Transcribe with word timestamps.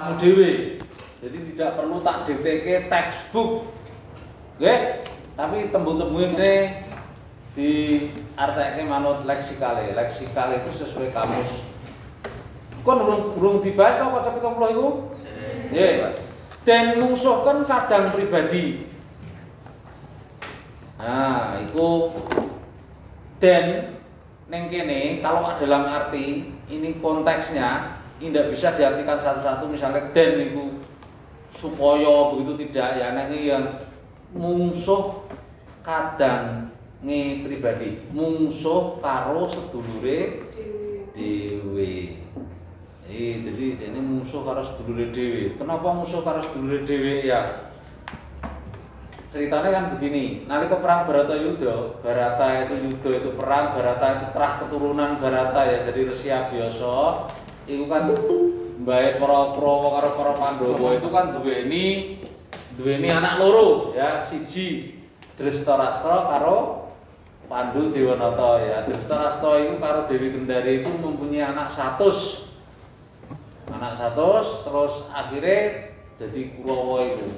kamu 0.00 0.16
dewe. 0.16 0.50
Jadi 1.20 1.38
tidak 1.52 1.76
perlu 1.76 2.00
tak 2.00 2.24
DTK 2.24 2.88
textbook. 2.88 3.68
Oke? 4.56 4.74
Tapi 5.36 5.68
tembung-tembungnya 5.68 6.28
ini 6.34 6.54
di 7.52 7.72
arteknya 8.34 8.88
manut 8.88 9.28
leksikale. 9.28 9.92
Leksikale 9.92 10.64
itu 10.64 10.70
sesuai 10.82 11.12
kamus. 11.12 11.68
Kok 12.80 12.96
urung 12.96 13.22
urung 13.36 13.56
dibahas 13.60 14.00
tau 14.00 14.14
kocok 14.16 14.40
70 14.40 14.72
itu? 14.72 14.86
Nggih. 15.68 15.92
Dan 16.64 16.84
kan 17.44 17.58
kadang 17.68 18.14
pribadi. 18.16 18.88
Nah, 20.96 21.60
itu 21.60 21.88
dan 23.40 23.96
neng 24.48 24.68
kene 24.72 25.20
kalau 25.20 25.44
dalam 25.60 25.88
arti 25.88 26.52
ini 26.68 27.00
konteksnya 27.00 27.99
ini 28.20 28.30
tidak 28.30 28.52
bisa 28.52 28.68
diartikan 28.76 29.16
satu-satu 29.16 29.64
misalnya 29.72 30.12
dan 30.12 30.36
itu 30.36 30.76
supaya 31.56 32.36
begitu 32.36 32.68
tidak 32.68 33.00
ya 33.00 33.16
neng 33.16 33.32
yang 33.32 33.64
musuh 34.36 35.24
kadang 35.80 36.68
nge 37.00 37.42
pribadi 37.42 37.96
musuh 38.12 39.00
karo 39.00 39.48
sedulure 39.48 40.46
dewe 41.16 42.20
Eh, 43.10 43.42
jadi 43.42 43.90
ini 43.90 43.98
musuh 43.98 44.46
karo 44.46 44.62
sedulure 44.62 45.10
dewe. 45.10 45.58
Kenapa 45.58 45.90
musuh 45.90 46.22
karo 46.22 46.38
sedulure 46.46 46.86
dewe 46.86 47.26
ya? 47.26 47.42
Ceritanya 49.26 49.70
kan 49.70 49.84
begini, 49.94 50.46
nalika 50.46 50.78
perang 50.82 51.06
Baratayuda, 51.06 52.02
Barata 52.02 52.66
itu 52.66 52.74
Yuda 52.82 53.10
itu 53.14 53.30
perang, 53.38 53.78
Barata 53.78 54.06
itu 54.18 54.26
terah 54.34 54.52
keturunan 54.58 55.22
Barata 55.22 55.70
ya, 55.70 55.86
jadi 55.86 56.00
Rusia 56.10 56.50
biasa. 56.50 56.94
Itu 57.68 57.84
kan 57.88 58.12
baik 58.80 59.20
para 59.20 59.40
Prawa 59.52 59.88
karo 60.00 60.10
para 60.16 60.32
Pandhawa 60.36 60.88
itu 60.96 61.08
kan 61.12 61.24
duweni 61.36 61.84
duweni 62.80 63.08
anak 63.12 63.36
loro 63.40 63.92
ya, 63.92 64.24
siji. 64.24 64.96
Drestarstra 65.40 66.28
karo 66.36 66.92
Pandu 67.48 67.92
Dewanata 67.96 68.60
ya. 68.60 68.84
Drestarstra 68.84 69.56
itu 69.64 69.80
karo 69.80 70.04
Dewi 70.04 70.36
Kendari 70.36 70.84
itu 70.84 70.90
mempunyai 70.92 71.48
anak 71.56 71.72
satu 71.72 72.12
anak 73.72 73.96
satu 73.96 74.44
terus 74.66 74.94
akhirnya 75.08 75.92
jadi 76.20 76.40
Kurawa 76.60 76.96
itu. 77.08 77.28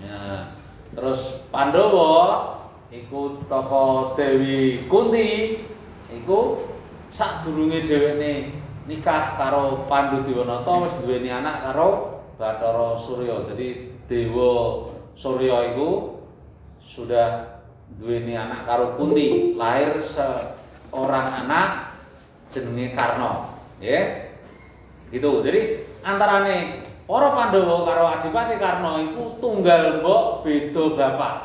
Ya. 0.00 0.56
Terus 0.94 1.44
Pandawa 1.52 2.56
ikut 2.88 3.50
toko 3.50 4.14
Dewi 4.16 4.86
Kunti 4.88 5.60
iku 6.08 6.64
sak 7.12 7.44
durunge 7.44 7.84
dheweke 7.84 8.63
nikah 8.84 9.40
karo 9.40 9.88
Pandu 9.88 10.24
Dewanata 10.28 10.72
wis 10.84 10.94
duweni 11.00 11.32
anak 11.32 11.70
karo 11.70 12.20
Bathara 12.36 13.00
Surya. 13.00 13.44
Jadi 13.48 13.96
Dewa 14.04 14.84
Surya 15.16 15.72
iku 15.72 16.20
sudah 16.84 17.60
duweni 17.96 18.36
anak 18.36 18.68
karo 18.68 18.96
Kunti 19.00 19.56
lahir 19.56 19.96
seorang 20.00 21.46
anak 21.46 21.96
jenenge 22.52 22.92
Karna. 22.92 23.56
Ya 23.80 24.30
gitu. 25.08 25.40
Jadi 25.40 25.88
antarane 26.04 26.84
para 27.08 27.32
Pandhawa 27.32 27.84
karo 27.88 28.04
Adipati 28.20 28.56
Karna 28.60 29.00
iku 29.00 29.40
tunggal 29.40 30.04
mbok 30.04 30.44
beda 30.44 30.84
bapak. 30.92 31.36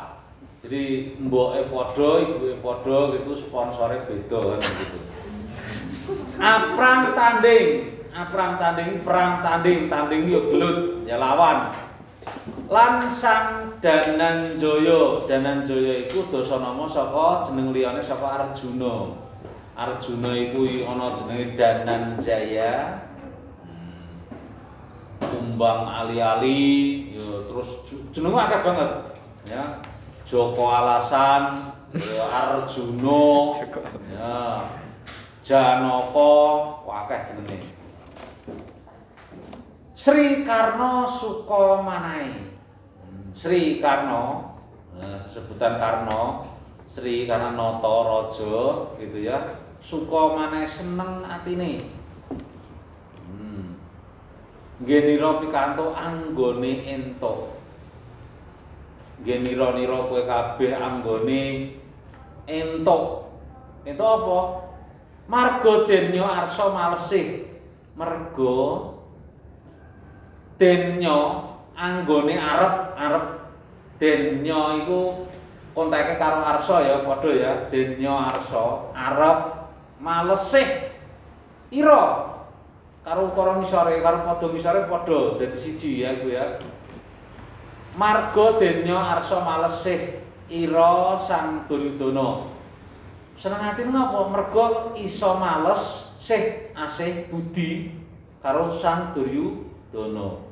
Jadi 0.60 1.16
mboke 1.16 1.72
padha 1.72 2.10
ibuke 2.20 2.52
padha 2.60 3.16
gitu 3.16 3.32
sponsore 3.32 4.04
beda 4.04 4.38
kan 4.44 4.60
gitu 4.60 5.09
aprang 6.40 7.12
tanding. 7.12 8.00
Aprang 8.10 8.58
tanding 8.58 9.04
perang 9.04 9.44
tanding. 9.44 9.86
Tanding 9.86 10.22
yo 10.26 10.50
gelut. 10.50 11.04
Ya 11.04 11.20
lawan. 11.20 11.70
Lan 12.66 13.06
sang 13.06 13.76
Dananjaya. 13.78 15.20
Dananjaya 15.28 16.08
iku 16.08 16.26
dasanama 16.32 16.88
saka 16.88 17.46
jeneng 17.46 17.76
liyane 17.76 18.00
saka 18.00 18.50
Arjuna. 18.50 19.14
Arjuna 19.76 20.30
iku 20.34 20.66
ana 20.88 21.12
jenenge 21.14 21.54
Dananjaya. 21.54 23.04
Kumbang 25.20 25.84
ali-ali. 25.84 27.14
Ya 27.14 27.28
terus 27.46 27.84
jenenge 28.10 28.38
akeh 28.40 28.60
banget. 28.64 28.90
Ya 29.46 29.64
Joko 30.24 30.66
Alasan 30.70 31.58
Arjuna. 32.30 33.22
Ya 34.10 34.62
Janaka 35.40 36.32
akeh 36.84 37.20
jenenge 37.32 37.58
Sri 39.96 40.44
Karno 40.44 41.08
Sukomanae 41.08 42.52
Sri 43.32 43.80
Karno 43.80 44.56
nah, 44.96 45.16
sebutan 45.16 45.80
Karno 45.80 46.44
Sri 46.90 47.24
karena 47.24 47.54
Noto 47.56 47.96
Rojo 48.04 48.56
gitu 49.00 49.18
ya 49.24 49.40
Sukomanae 49.80 50.68
seneng 50.68 51.24
atine 51.24 52.00
Genira 54.80 55.36
pikanto 55.44 55.92
anggone 55.92 56.88
ento. 56.88 57.52
Genira-nira 59.20 60.08
kowe 60.08 60.24
kabeh 60.24 60.72
anggone 60.72 61.76
ento. 62.48 63.28
Ento 63.84 64.04
apa? 64.08 64.38
Marga 65.30 65.86
denyo 65.86 66.26
arsa 66.26 66.74
malesih. 66.74 67.46
Merga 67.94 68.58
denyo 70.58 71.18
anggone 71.78 72.34
arep-arep 72.34 73.26
denyo 74.02 74.60
iku 74.82 75.00
konteke 75.70 76.18
karo 76.18 76.42
arsa 76.42 76.82
ya 76.82 77.06
padha 77.06 77.30
ya. 77.30 77.52
Denyo 77.70 78.10
arsa 78.10 78.90
arep 78.90 79.38
malesih 80.02 80.66
ira 81.70 82.34
karo 83.06 83.30
ukara 83.30 83.62
ngisore 83.62 84.02
karo 84.02 84.26
padha 84.26 84.46
ngisore 84.50 84.90
padha 84.90 85.38
dadi 85.38 85.54
siji 85.54 86.02
ya 86.02 86.18
iku 86.18 86.26
ya. 86.34 86.58
Marga 87.94 88.58
denya 88.58 88.98
arsa 89.14 89.46
malesih 89.46 90.26
ira 90.50 91.14
sang 91.22 91.70
Duryudana. 91.70 92.58
Seneng 93.40 93.72
ati 93.72 93.88
ngapa? 93.88 94.28
Merga 94.28 94.92
iso 95.00 95.32
males 95.40 96.12
sih 96.20 96.68
asih 96.76 97.32
budi 97.32 97.88
karo 98.44 98.68
sang 98.68 99.16
Duryudana. 99.16 100.44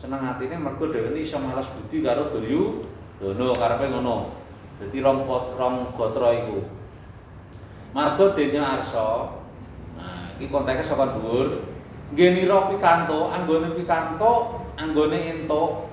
Seneng 0.00 0.24
atine 0.24 0.56
merga 0.56 0.88
dheweke 0.88 1.20
iso 1.20 1.36
males 1.36 1.68
budi 1.76 2.00
karo 2.00 2.32
Duryudana 2.32 3.52
karepe 3.52 3.92
ngono. 3.92 4.32
Dadi 4.80 5.04
rong 5.04 5.28
rong 5.28 5.92
gatra 5.92 6.32
iku. 6.32 6.64
Marga 7.92 8.32
denya 8.32 8.80
arsa. 8.80 9.36
Nah, 10.00 10.32
iki 10.40 10.48
konteke 10.48 10.80
saka 10.80 11.12
dhuwur. 11.12 11.68
Genira 12.16 12.72
pikanto, 12.72 13.28
anggone 13.28 13.76
pikanto, 13.76 14.64
anggone 14.80 15.20
entuk. 15.36 15.92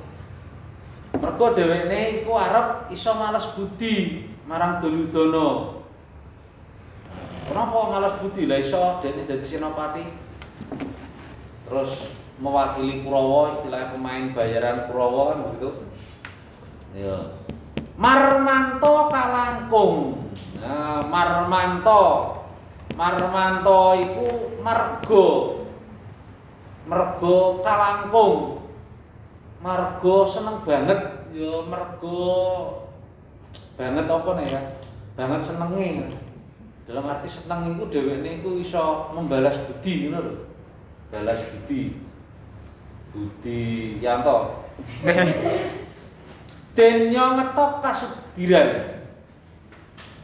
Mergo 1.20 1.52
dheweke 1.52 2.24
iku 2.24 2.32
arep 2.40 2.88
iso 2.96 3.12
males 3.20 3.44
budi 3.60 4.24
marang 4.48 4.80
Duryudana. 4.80 5.79
Kenapa 7.50 7.78
males 7.90 8.16
budi? 8.22 8.46
Lah 8.46 8.62
iso 8.62 9.02
dene 9.02 9.26
dadi 9.26 9.46
senopati. 9.46 10.06
Terus 11.66 11.92
mewakili 12.38 13.02
Kurawa, 13.02 13.58
istilah 13.58 13.92
pemain 13.94 14.32
bayaran 14.38 14.86
Kurawa 14.86 15.22
kan 15.34 15.38
begitu. 15.50 15.70
Ya. 16.94 17.18
Marmanto 17.98 19.10
Kalangkung. 19.10 20.30
Nah, 20.62 21.02
Marmanto. 21.10 22.38
Marmanto 22.94 23.96
iku 23.98 24.50
marga 24.60 25.28
mergo 26.90 27.62
kalangkung 27.62 28.66
mergo 29.62 30.26
seneng 30.26 30.66
banget 30.66 31.30
ya 31.30 31.62
mergo 31.70 32.26
banget 33.78 34.06
apa 34.10 34.30
nih 34.42 34.48
ya 34.50 34.62
banget 35.14 35.42
senenge 35.46 35.90
dalam 36.90 37.06
arti 37.06 37.30
seneng 37.30 37.78
itu 37.78 37.86
dheweke 37.94 38.42
iku 38.42 38.58
iso 38.58 39.14
membalas 39.14 39.62
budi 39.70 40.10
ngono 40.10 40.26
lho. 40.26 40.34
Balas 41.14 41.38
budi. 41.46 41.94
Budi 43.14 43.62
yanto 44.02 44.66
denyo 46.78 47.26
ngetok 47.38 47.82
kasudiran 47.86 48.70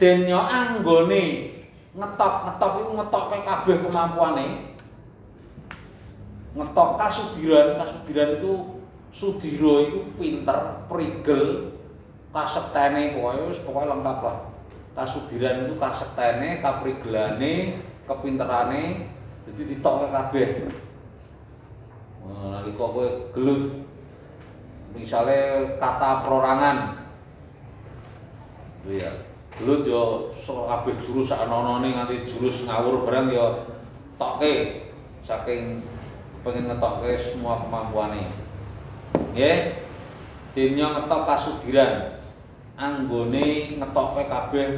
denyo 0.02 0.38
anggone 0.42 1.54
ngetok 1.94 2.34
ngetok 2.50 2.72
iku 2.82 2.90
ngetokke 2.98 3.38
kabeh 3.46 3.76
kemampuane. 3.86 4.46
Ngetok 6.58 6.90
kasudiran 6.98 7.78
kasudiran 7.78 8.42
itu 8.42 8.52
sudiro 9.14 9.86
itu 9.86 9.98
pinter 10.18 10.82
prigel 10.90 11.70
kasektene 12.34 13.14
pokoknya 13.14 13.54
pokoknya 13.62 13.90
lengkap 13.94 14.18
lah 14.26 14.55
kasudiran 14.96 15.68
itu 15.68 15.76
kasektene 15.76 16.64
kaprigelane 16.64 17.84
kepinterane 18.08 19.12
jadi 19.44 19.62
ditok 19.76 20.08
kabeh. 20.08 20.48
Eh, 22.26 22.46
nalika 22.50 22.84
kowe 22.88 23.06
gelut. 23.36 23.84
Misalnya 24.96 25.76
kata 25.76 26.24
perorangan. 26.24 27.04
Iya 28.88 29.12
gelut 29.56 29.88
yo 29.88 30.32
kabeh 30.44 30.94
jurus 31.00 31.32
ana-anane 31.32 31.96
nganti 31.96 32.24
jurus 32.24 32.64
ngawur 32.64 33.04
barang 33.04 33.28
yo 33.28 33.68
tokke. 34.16 34.88
Saking 35.28 35.84
pengen 36.40 36.72
ngetokke 36.72 37.20
semua 37.20 37.60
kemampuane. 37.60 38.32
Nggih? 39.36 39.84
Timnya 40.56 40.88
ngetok 40.96 41.28
kasugiran 41.28 42.15
anggone 42.76 43.76
ngetokke 43.80 44.22
kabeh 44.28 44.68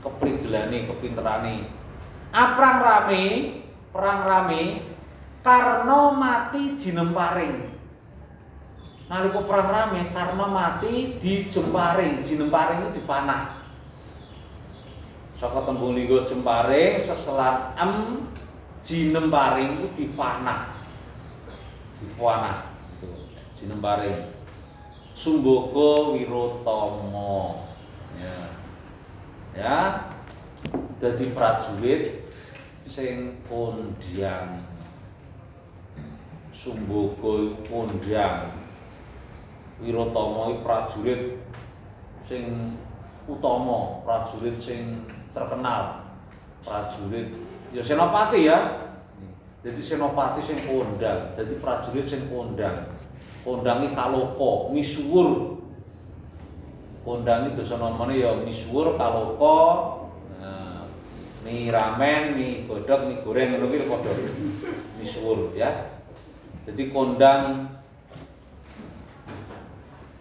keprigelane 0.00 0.88
kepinterane. 0.88 1.54
Aprang 2.32 2.78
rame 2.80 3.24
perang 3.92 4.20
rame 4.24 4.62
karena 5.44 6.00
mati 6.14 6.76
jinemparing 6.76 7.80
nalika 9.10 9.42
perang 9.42 9.68
rame 9.68 10.00
karena 10.14 10.46
mati 10.46 11.18
dijemparing 11.18 12.22
jinemparing 12.22 12.86
itu 12.86 13.02
dipanah. 13.02 13.58
Saka 15.34 15.66
tembung 15.66 15.98
linggo 15.98 16.22
jemparing 16.22 16.94
seselan 17.02 17.74
em 17.74 17.92
jinemparing 18.86 19.82
itu 19.82 19.88
dipanah. 19.98 20.78
Dipanah 21.98 22.70
itu 22.96 23.10
jinemparing 23.58 24.39
Sumbogo 25.20 26.16
Wirotomo. 26.16 27.68
Ya. 28.16 28.56
Ya. 29.52 29.76
Prajurit 31.36 32.24
sing 32.80 33.36
kondang 33.44 34.64
Sumbogo 36.56 37.56
kondang 37.68 38.56
Wirotomo 39.80 40.60
prajurit 40.60 41.40
sing 42.28 42.76
utama, 43.24 44.04
prajurit 44.04 44.60
sing 44.60 45.08
terkenal, 45.32 46.04
prajurit 46.64 47.32
ya 47.72 47.80
senopati 47.80 48.48
ya. 48.48 48.88
Jadi 49.60 49.80
senopati 49.80 50.40
sing 50.44 50.60
kondang, 50.68 51.32
jadi 51.36 51.52
prajurit 51.60 52.08
sing 52.08 52.28
kondang. 52.28 52.99
Kondangi 53.42 53.96
kaloko, 53.96 54.68
misuwur. 54.72 55.60
Kondangi 57.00 57.56
dosa 57.56 57.80
namanya 57.80 58.12
ya 58.12 58.30
misuwur, 58.44 59.00
kaloko, 59.00 59.56
nah, 60.36 60.84
mie 61.44 61.72
ramen, 61.72 62.36
mie 62.36 62.68
godok, 62.68 63.08
mie 63.08 63.24
goreng, 63.24 63.56
ngono 63.56 63.72
kuwi 63.72 63.88
padha 63.88 64.12
misuwur 65.00 65.52
ya. 65.56 65.96
Jadi 66.68 66.92
kondang 66.92 67.70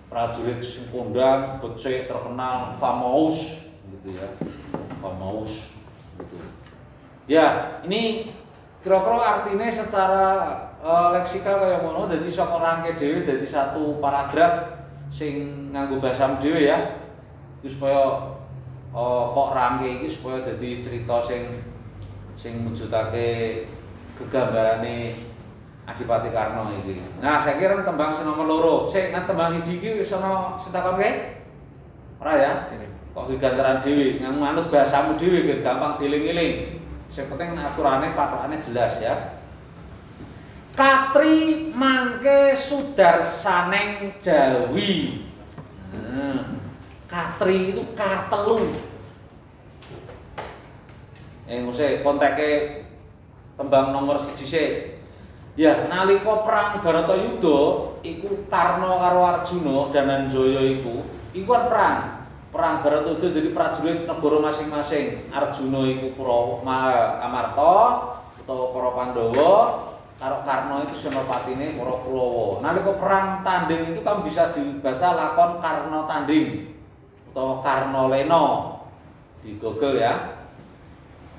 prajurit 0.09 0.57
sing 0.57 0.89
kondang 0.89 1.61
becik 1.61 2.09
terkenal 2.09 2.73
famous 2.81 3.61
gitu 3.93 4.17
ya 4.17 4.27
famous 5.05 5.77
gitu 6.17 6.37
ya 7.29 7.77
ini 7.85 8.33
kira-kira 8.81 9.21
artinya 9.21 9.69
secara 9.69 10.25
uh, 10.83 11.15
leksikal 11.15 11.59
kaya 11.59 11.83
ngono 11.83 12.07
dadi 12.07 12.31
saka 12.31 12.57
rangke 12.59 12.95
dhewe 12.95 13.27
dadi 13.27 13.47
satu 13.47 13.99
paragraf 13.99 14.79
sing 15.11 15.67
nganggo 15.75 15.99
bahasa 15.99 16.39
dhewe 16.39 16.67
ya 16.67 16.99
iki 17.59 17.75
supaya 17.75 18.31
uh, 18.95 19.23
kok 19.35 19.49
rangke 19.55 19.87
iki 19.99 20.07
supaya 20.07 20.43
dadi 20.47 20.79
cerita 20.79 21.19
sing 21.23 21.63
sing 22.39 22.63
mujudake 22.63 23.63
gegambarane 24.15 25.27
Adipati 25.89 26.29
Karno 26.29 26.69
iki. 26.69 27.01
Nah, 27.17 27.41
saya 27.41 27.57
kira 27.57 27.81
tembang 27.81 28.13
sing 28.13 28.29
nomor 28.29 28.45
loro. 28.45 28.75
Sik 28.85 29.09
nang 29.09 29.25
tembang 29.25 29.57
siji 29.57 29.81
iki 29.81 29.89
wis 29.97 30.13
ana 30.13 30.53
setakon 30.53 31.01
kae? 31.01 31.41
Ora 32.21 32.37
ya? 32.37 32.51
Kok 33.17 33.25
gegantaran 33.25 33.81
dhewe, 33.81 34.21
manut 34.21 34.69
bahasamu 34.69 35.17
dhewe 35.17 35.49
gampang 35.65 35.97
dieling-eling. 35.97 36.77
Sing 37.09 37.25
penting 37.25 37.57
aturane 37.57 38.13
patokane 38.13 38.61
jelas 38.61 39.01
ya. 39.01 39.38
Katri 40.79 41.75
mangke 41.75 42.55
sudar 42.55 43.19
saneng 43.27 44.15
Jawi. 44.15 45.27
Katri 47.03 47.75
itu 47.75 47.83
katelu. 47.91 48.63
Eh, 51.51 51.59
nguse 51.59 51.99
konteke 51.99 52.79
tembang 53.59 53.91
nomor 53.91 54.23
siji 54.23 54.45
sik. 54.47 54.71
Ya, 55.59 55.83
nalika 55.91 56.47
perang 56.47 56.79
Baratayuda 56.79 57.59
iku 57.99 58.47
Karna 58.47 59.03
karo 59.03 59.21
Arjuna 59.27 59.91
Dananjaya 59.91 60.63
iku, 60.79 61.03
iku 61.35 61.47
kan 61.59 61.63
perang. 61.67 61.99
Perang 62.55 62.75
Baratayuda 62.87 63.27
jadi 63.35 63.51
prajurit 63.51 64.07
negara 64.07 64.37
masing-masing. 64.47 65.27
Arjuna 65.27 65.91
iku 65.91 66.15
Kurawa 66.15 66.63
Amarta 67.19 67.75
utawa 68.39 68.65
para 68.71 68.89
Pandhawa, 68.95 69.53
karo 70.19 70.43
Karna 70.43 70.83
itu 70.83 70.99
senopatine 70.99 71.79
para 71.79 71.95
Kurawa. 72.03 72.59
Nalika 72.59 72.91
perang 72.99 73.39
tanding 73.39 73.95
itu 73.95 74.03
kan 74.03 74.19
bisa 74.19 74.51
dibaca 74.51 75.09
lakon 75.15 75.51
Karna 75.63 75.99
tanding 76.11 76.75
utawa 77.31 77.63
Karna 77.63 78.11
Lena 78.11 78.43
di 79.39 79.55
Google 79.55 79.95
ya. 79.95 80.43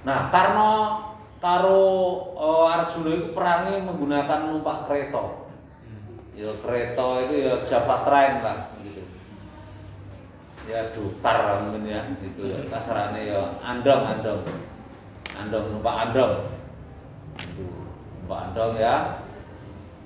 Nah, 0.08 0.32
Karna 0.32 0.70
karo 1.44 1.84
uh, 2.40 2.72
Arjuna 2.72 3.10
itu 3.20 3.26
perangnya 3.36 3.84
menggunakan 3.84 4.48
numpak 4.48 4.88
kereta. 4.88 5.44
Ya 6.32 6.56
kereta 6.64 7.06
itu 7.28 7.34
ya 7.36 7.54
Java 7.68 8.00
Train 8.08 8.40
lah 8.40 8.72
gitu. 8.80 9.04
Ya 10.64 10.88
dukar 10.96 11.68
mungkin 11.68 11.84
ya 11.84 12.00
gitu 12.16 12.48
ya. 12.48 12.56
Kasarannya 12.72 13.28
ya 13.28 13.40
andong 13.60 14.08
andong. 14.08 14.40
Andong 15.36 15.64
numpak 15.68 15.94
andong. 16.08 16.48
Itu 17.36 17.79
numpak 18.30 18.54
andong 18.54 18.74
ya. 18.78 18.94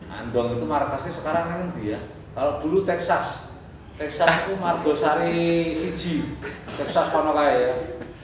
Andong 0.09 0.57
itu 0.57 0.65
markasnya 0.65 1.13
sekarang 1.13 1.47
yang 1.53 1.63
dia. 1.77 2.01
Kalau 2.33 2.57
dulu 2.65 2.89
Texas. 2.89 3.53
Texas 4.01 4.49
itu 4.49 4.57
Margosari 4.57 5.77
siji. 5.77 6.25
Texas 6.73 7.13
kono 7.13 7.37
kae 7.37 7.69
ya. 7.69 7.75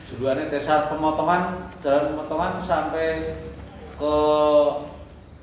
Duluannya 0.08 0.48
desa 0.48 0.88
pemotongan 0.88 1.68
jalan 1.84 2.16
pemotongan 2.16 2.64
sampai 2.64 3.36
ke 4.00 4.14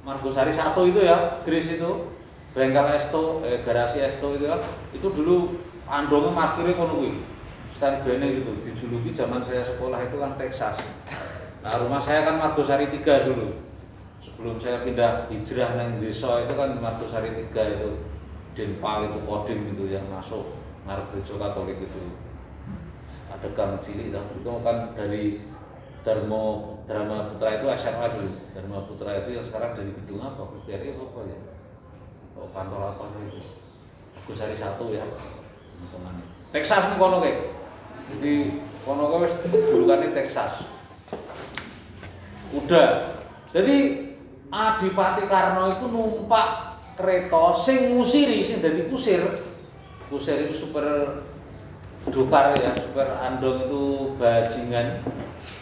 Margosari 0.01 0.49
satu 0.49 0.89
itu 0.89 1.05
ya, 1.05 1.39
Gris 1.45 1.77
itu, 1.77 2.11
bengkel 2.57 2.97
Esto, 2.97 3.45
eh, 3.45 3.61
garasi 3.61 4.01
Esto 4.01 4.35
itu 4.35 4.49
ya, 4.49 4.57
itu 4.91 5.07
dulu 5.07 5.61
andongnya 5.85 6.33
markirnya 6.33 6.73
kono 6.73 7.05
kuwi. 7.05 7.21
Stand 7.77 8.09
gitu, 8.09 8.51
dijuluki 8.65 9.13
zaman 9.13 9.45
saya 9.45 9.61
sekolah 9.61 10.01
itu 10.01 10.17
kan 10.17 10.33
Texas. 10.41 10.81
Nah 11.61 11.77
rumah 11.77 12.01
saya 12.01 12.25
kan 12.25 12.41
Margosari 12.41 12.89
3 12.89 13.29
dulu. 13.29 13.66
Sebelum 14.37 14.61
saya 14.61 14.85
pindah 14.85 15.33
hijrah 15.33 15.81
neng 15.81 15.97
desa 15.97 16.45
itu 16.45 16.53
kan 16.53 16.77
Margosari 16.77 17.49
3 17.49 17.73
itu 17.73 17.89
Denpal 18.53 19.09
itu 19.09 19.17
Kodim 19.25 19.73
itu 19.73 19.89
yang 19.89 20.05
masuk 20.13 20.53
ngarep 20.85 21.09
gereja 21.09 21.41
Katolik 21.41 21.81
itu. 21.81 22.13
Ada 23.33 23.49
gang 23.57 23.81
cilik 23.81 24.13
itu 24.13 24.51
kan 24.61 24.93
dari 24.93 25.41
Dharma 26.05 26.41
Dharma 26.85 27.33
Putra 27.33 27.57
itu 27.57 27.65
SMA 27.81 28.05
dulu. 28.13 28.31
Dharma 28.53 28.77
Putra 28.85 29.11
itu 29.25 29.29
yang 29.41 29.45
sekarang 29.45 29.73
dari 29.73 29.89
gedung 29.89 30.21
apa? 30.21 30.45
PGRI 30.53 30.95
apa 30.95 31.19
ya? 31.25 31.39
Oh, 32.37 32.49
kantor 32.53 32.93
apa 32.93 33.03
itu? 33.25 33.41
Gusari 34.29 34.53
satu 34.53 34.93
ya. 34.93 35.01
Teman 35.89 36.21
Texas 36.53 36.93
nih 36.93 36.97
kono 37.01 37.25
kayak 37.25 37.57
jadi 38.13 38.33
kono 38.85 39.17
wes 39.17 39.33
julukannya 39.49 40.13
Texas. 40.13 40.61
Udah. 42.53 43.17
Jadi 43.51 44.06
Adipati 44.57 45.29
Karno 45.29 45.69
itu 45.69 45.85
numpak 45.85 46.81
kereta 46.97 47.53
sing 47.53 47.93
ngusiri 47.93 48.41
sing 48.41 48.57
dari 48.57 48.89
kusir. 48.89 49.21
Kusir 50.09 50.49
itu 50.49 50.65
super 50.65 51.21
dokar 52.09 52.57
ya 52.57 52.73
super 52.73 53.21
andong 53.21 53.69
itu 53.69 53.83
bajingan. 54.17 55.05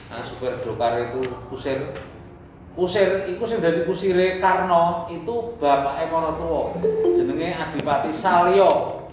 Nah, 0.07 0.23
super 0.23 0.55
dokar 0.63 1.11
itu 1.11 1.27
kusir. 1.51 1.91
Kusir 2.71 3.27
itu 3.27 3.43
sing 3.43 3.59
dadi 3.59 3.83
kusire 3.83 4.39
Karno 4.39 5.11
itu 5.11 5.59
bapak 5.59 6.07
Maratuwa 6.07 6.79
jenenge 7.11 7.51
Adipati 7.51 8.15
Salyo 8.15 9.03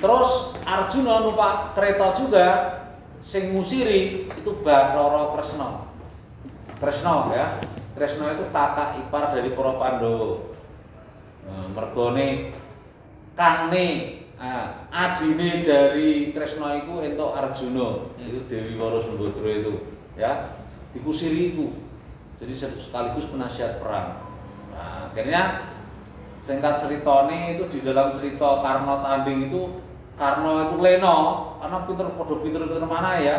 terus 0.00 0.52
Arjuna 0.60 1.24
numpak 1.24 1.72
kereta 1.72 2.12
juga 2.20 2.48
sing 3.24 3.56
ngusiri 3.56 4.28
itu 4.28 4.50
Bathara 4.60 5.32
Kresna. 5.32 5.88
Kresna 6.76 7.32
ya 7.32 7.46
Kresna 7.96 8.38
itu 8.38 8.44
kakak 8.54 9.02
ipar 9.06 9.34
dari 9.34 9.50
para 9.52 9.72
Pandhawa 9.76 10.30
nah, 11.46 11.66
mergone 11.74 12.54
kangne 13.34 14.20
Nah, 14.40 14.88
adine 14.88 15.60
dari 15.60 16.32
Kresna 16.32 16.80
itu 16.80 16.96
entuk 17.04 17.36
Arjuna, 17.36 18.08
itu 18.16 18.40
Dewi 18.48 18.72
Waro 18.80 18.96
Sumbadra 19.04 19.52
itu, 19.52 19.84
ya. 20.16 20.56
Dikusiri 20.96 21.52
itu. 21.52 21.76
Jadi 22.40 22.56
sekaligus 22.56 23.28
penasihat 23.28 23.84
perang. 23.84 24.24
Nah, 24.72 25.12
akhirnya 25.12 25.68
singkat 26.40 26.80
ceritanya 26.80 27.52
itu 27.52 27.68
di 27.68 27.78
dalam 27.84 28.16
cerita 28.16 28.64
Karno 28.64 29.04
tanding 29.04 29.52
itu 29.52 29.76
Karno 30.16 30.72
itu 30.72 30.76
Leno 30.80 31.16
karena 31.60 31.78
pinter 31.84 32.08
podo 32.16 32.40
pinter 32.40 32.64
pinter 32.64 32.88
mana 32.88 33.20
ya 33.20 33.36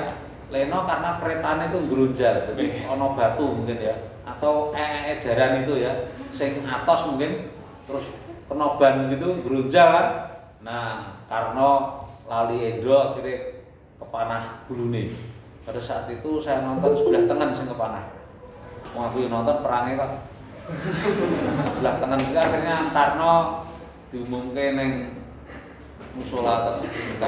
Leno 0.52 0.84
karena 0.84 1.16
keretanya 1.16 1.72
itu 1.72 1.80
gerunjal 1.88 2.44
jadi 2.52 2.84
ono 2.92 3.16
batu 3.16 3.56
mungkin 3.56 3.80
ya. 3.80 3.96
Atau 4.28 4.76
ee 4.76 5.16
jaran 5.16 5.64
itu 5.64 5.80
ya 5.80 6.12
sing 6.36 6.68
atas 6.68 7.08
mungkin 7.08 7.56
terus 7.88 8.04
kenoban 8.52 9.08
gitu 9.08 9.40
gerunjal 9.48 9.88
kan. 9.96 10.08
Nah 10.60 11.16
Karno 11.32 12.04
lali 12.28 12.68
Edo 12.68 13.16
kira 13.16 13.64
kepanah 13.96 14.68
nih 14.68 15.16
pada 15.64 15.80
saat 15.80 16.12
itu 16.12 16.44
saya 16.44 16.68
nonton 16.68 17.00
sebelah 17.00 17.24
tengah 17.32 17.56
sing 17.56 17.72
kepanah. 17.72 18.12
Mau 18.92 19.08
aku 19.08 19.32
nonton 19.32 19.64
perangnya 19.64 20.04
kok. 20.04 20.12
Sebelah 21.80 21.96
tengah 22.04 22.20
itu 22.20 22.36
akhirnya 22.36 22.76
Karno 22.92 23.64
diumumkan 24.12 24.76
neng 24.76 24.92
musola 26.12 26.68
tersebut 26.68 27.24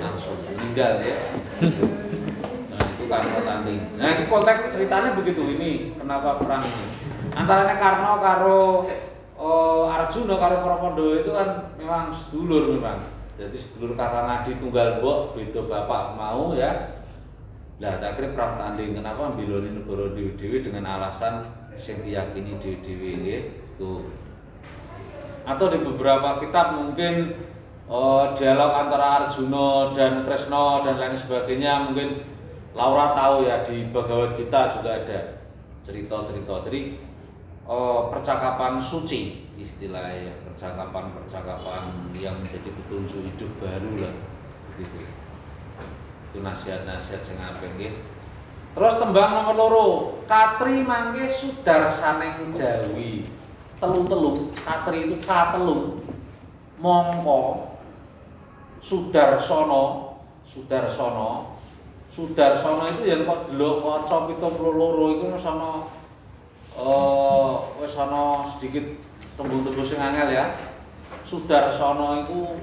langsung 0.00 0.40
meninggal 0.48 1.04
ya 1.04 1.20
Karno 3.16 3.40
tanding 3.40 3.96
nah 3.96 4.12
ini 4.12 4.28
konteks 4.28 4.68
ceritanya 4.68 5.16
begitu 5.16 5.40
ini 5.56 5.96
kenapa 5.96 6.36
perang 6.36 6.60
ini? 6.68 6.86
Antaranya 7.36 7.76
Karno 7.76 8.12
karo 8.20 8.60
oh, 9.36 9.84
Arjuna 9.92 10.40
karo 10.40 10.64
Prapondo 10.64 11.20
itu 11.20 11.30
kan 11.36 11.76
memang 11.76 12.08
sedulur 12.12 12.72
memang. 12.72 13.12
Jadi 13.36 13.56
sedulur 13.60 13.92
kakak 13.92 14.24
ngadi 14.24 14.52
tunggal 14.56 15.04
mbok 15.04 15.36
beda 15.36 15.60
bapak 15.68 16.16
mau 16.16 16.56
ya. 16.56 16.96
Lah 17.76 18.00
akhirnya 18.00 18.32
perang 18.32 18.56
tanding 18.56 18.96
kenapa 18.96 19.36
biloni 19.36 19.76
negara 19.76 20.08
dewi-dewi 20.16 20.64
dengan 20.64 20.96
alasan 20.96 21.44
yang 21.76 22.00
diyakini 22.00 22.56
dewi-dewi 22.56 23.12
itu 23.76 23.92
atau 25.44 25.66
di 25.68 25.78
beberapa 25.84 26.40
kitab 26.40 26.80
mungkin 26.80 27.36
oh, 27.84 28.32
dialog 28.32 28.72
antara 28.72 29.28
Arjuna 29.28 29.92
dan 29.92 30.24
Kresno 30.24 30.80
dan 30.88 30.96
lain 30.96 31.14
sebagainya 31.20 31.92
mungkin 31.92 32.24
Laura 32.76 33.16
tahu 33.16 33.48
ya 33.48 33.64
di 33.64 33.88
Bhagavad 33.88 34.36
Gita 34.36 34.76
juga 34.76 35.00
ada 35.00 35.40
cerita-cerita. 35.80 36.60
Jadi 36.60 37.00
oh, 37.64 38.12
percakapan 38.12 38.76
suci 38.78 39.48
istilahnya 39.56 40.36
percakapan-percakapan 40.44 42.12
yang 42.12 42.36
menjadi 42.44 42.68
petunjuk 42.68 43.24
hidup 43.24 43.50
baru 43.56 43.92
lah 44.04 44.14
gitu 44.76 45.00
itu 46.36 46.44
nasihat-nasihat 46.44 47.24
sing 47.24 47.40
nggih. 47.40 47.96
Terus 48.76 48.94
tembang 49.00 49.40
nomor 49.40 49.56
loro 49.56 49.86
katri 50.28 50.84
mangke 50.84 51.24
sudarsaning 51.32 52.52
jawi. 52.52 53.24
Telu-telu 53.80 54.52
katri 54.52 55.08
itu 55.08 55.16
katelu. 55.24 56.04
Mongko 56.76 57.72
sudarsono 58.84 60.12
sudarsono 60.44 61.55
sudarsono 62.16 62.88
itu 62.88 63.12
yang 63.12 63.28
kok 63.28 63.52
delok 63.52 63.84
kaca 63.84 64.32
72 64.32 65.20
iku 65.20 65.36
sono 65.36 65.84
eh 66.72 67.52
wis 67.84 67.92
ana 67.92 68.40
sedikit 68.56 68.96
tembung-tembung 69.36 69.84
sing 69.84 70.00
angel 70.00 70.32
ya. 70.32 70.56
Sudarsono 71.28 72.24
iku 72.24 72.56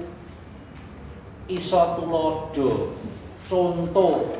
iso 1.46 1.94
tulodo, 1.94 2.98
contoh 3.46 4.34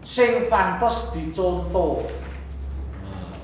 sing 0.00 0.48
pantes 0.48 1.12
dicontoh. 1.12 2.08
Nah. 3.04 3.36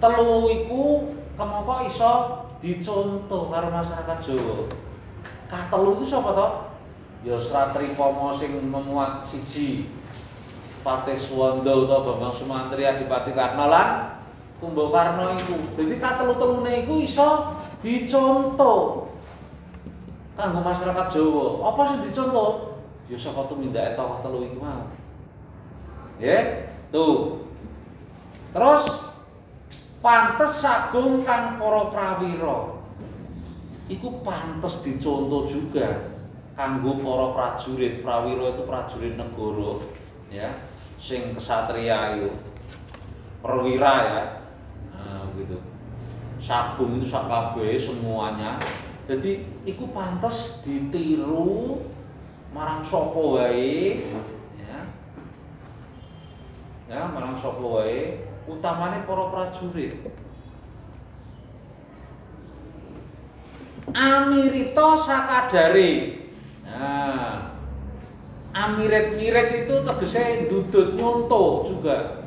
Telu 0.00 0.48
iku 0.48 1.12
kemangka 1.36 1.76
iso 1.84 2.12
dicontoh 2.64 3.52
karo 3.52 3.68
masyarakat 3.68 4.18
Jawa. 4.24 4.64
Katelu 5.52 6.00
iku 6.00 6.04
sapa 6.08 6.30
to? 6.32 6.48
Ya 7.20 7.36
Sratripomo 7.36 8.32
sing 8.32 8.56
memuat 8.64 9.20
siji 9.28 9.92
Pateswanda 10.80 11.68
utawa 11.76 12.16
Bambang 12.16 12.32
Sumantri 12.32 12.88
Adipati 12.88 13.36
Karna 13.36 13.68
lan 13.68 13.88
Kumbakarna 14.60 15.40
iku. 15.40 15.56
Dadi 15.72 15.96
katelu-telune 15.96 16.84
iku 16.84 17.00
iso 17.00 17.56
dicontoh 17.80 19.08
kanggo 20.36 20.60
masyarakat 20.60 21.06
Jawa. 21.16 21.72
Apa 21.72 21.80
sing 21.88 21.98
dicontoh? 22.04 22.76
Ya 23.08 23.16
saka 23.16 23.48
tumindake 23.48 23.96
tokoh 23.96 24.20
telu 24.20 24.44
iku 24.44 24.60
mau. 24.60 24.84
Ya, 26.20 26.68
tuh. 26.92 27.48
Terus 28.52 28.84
pantes 30.04 30.60
sagung 30.60 31.24
kang 31.24 31.56
para 31.56 31.82
prawira. 31.88 32.76
Iku 33.88 34.20
pantes 34.20 34.84
dicontoh 34.84 35.48
juga 35.48 36.09
kanggo 36.60 37.00
para 37.00 37.26
prajurit. 37.32 38.04
Prawira 38.04 38.52
itu 38.52 38.68
prajurit 38.68 39.16
negara, 39.16 39.80
ya. 40.28 40.52
Sing 41.00 41.32
kesatria 41.32 42.20
itu. 42.20 42.36
Perwira 43.40 43.94
ya. 44.04 44.24
Gitu. 45.32 45.56
Sabung 46.44 47.00
itu 47.00 47.08
sak 47.08 47.56
semuanya. 47.80 48.60
Jadi 49.08 49.48
iku 49.64 49.88
pantas 49.96 50.60
ditiru 50.60 51.80
marang 52.52 52.84
sopo 52.84 53.40
wae 53.40 54.04
ya. 54.60 54.84
Ya 56.92 57.08
marang 57.08 57.40
sopo 57.40 57.80
wae 57.80 58.20
utamane 58.44 59.08
para 59.08 59.24
prajurit. 59.32 59.96
Amirito 63.96 64.88
sakadare 65.00 66.19
nah 66.70 67.50
amiret-miret 68.54 69.66
itu 69.66 69.74
tegese 69.82 70.46
dudut 70.46 70.94
nyonto 70.94 71.66
juga 71.66 72.20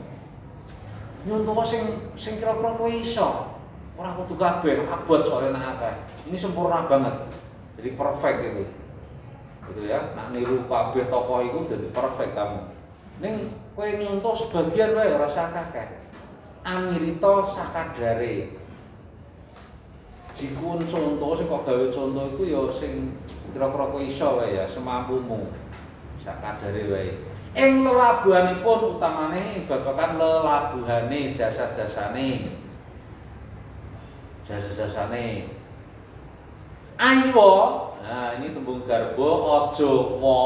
nyontoh 1.24 1.64
sing 1.64 2.12
sing 2.20 2.40
kira-kira 2.40 2.76
kowe 2.76 2.92
iso. 2.92 3.56
Ora 3.94 4.18
kudu 4.18 4.36
kabeh, 4.36 4.90
abot 4.90 5.22
soalnya 5.22 5.56
nang 5.56 5.66
akeh. 5.78 5.94
Ini 6.28 6.38
sempurna 6.38 6.90
banget. 6.90 7.14
Jadi 7.78 7.90
perfect 7.94 8.40
itu. 8.42 8.64
Gitu 9.70 9.82
ya. 9.86 10.18
Nak 10.18 10.34
niru 10.34 10.66
kabeh 10.66 11.08
tokoh 11.08 11.40
itu 11.46 11.60
jadi 11.70 11.88
perfect 11.94 12.34
kamu. 12.34 12.60
Ning 13.22 13.54
kowe 13.78 13.86
nyontoh 13.86 14.34
sebagian 14.34 14.98
wae 14.98 15.14
ora 15.14 15.30
usah 15.30 15.54
akeh. 15.54 15.88
Amirito 16.66 17.46
sakadare. 17.46 18.60
Jikun 20.34 20.90
contoh 20.90 21.38
sing 21.38 21.46
kok 21.46 21.64
gawe 21.70 21.86
contoh 21.94 22.24
iku 22.34 22.44
ya 22.50 22.62
sing 22.74 23.14
kira-kira 23.54 23.86
kowe 23.94 24.02
iso 24.02 24.42
wae 24.42 24.58
ya 24.58 24.66
semampumu. 24.66 25.54
Sakadare 26.20 26.84
wae. 26.90 27.10
Ing 27.54 27.86
lelabuhanipun 27.86 28.98
utamane 28.98 29.70
babakan 29.70 30.18
lelabuhane 30.18 31.30
jasa-jasane. 31.30 32.50
Jasa-jasane. 34.42 35.54
Aywa, 36.98 37.54
nah 38.02 38.38
ini 38.38 38.54
tembung 38.54 38.86
garbo 38.86 39.50
aja 39.50 39.92
wa 40.18 40.42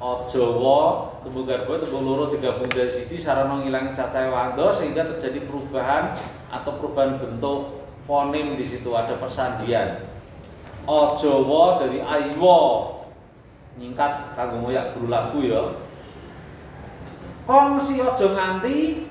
aja 0.00 0.44
wa 0.56 0.80
tembung 1.24 1.48
garbo 1.48 1.80
tembung 1.80 2.04
loro 2.04 2.32
digabung 2.32 2.68
dari 2.68 2.92
siji 2.92 3.20
sarana 3.20 3.60
ngilangi 3.60 3.92
cacahe 3.92 4.28
wanda 4.28 4.72
sehingga 4.72 5.04
terjadi 5.08 5.48
perubahan 5.48 6.16
atau 6.52 6.76
perubahan 6.76 7.20
bentuk 7.20 7.88
fonem 8.04 8.56
di 8.56 8.64
situ 8.68 8.88
ada 8.92 9.16
persandian. 9.16 10.09
Aja 10.88 11.32
wa 11.44 11.76
dari 11.76 12.00
aywa 12.00 12.58
nyingkat 13.80 14.36
kanggo 14.36 14.68
ngoyak 14.68 14.96
guru 14.96 15.06
lagu 15.08 15.40
ya. 15.44 15.62
Kongsi 17.48 18.00
aja 18.00 18.26
nganti 18.30 19.08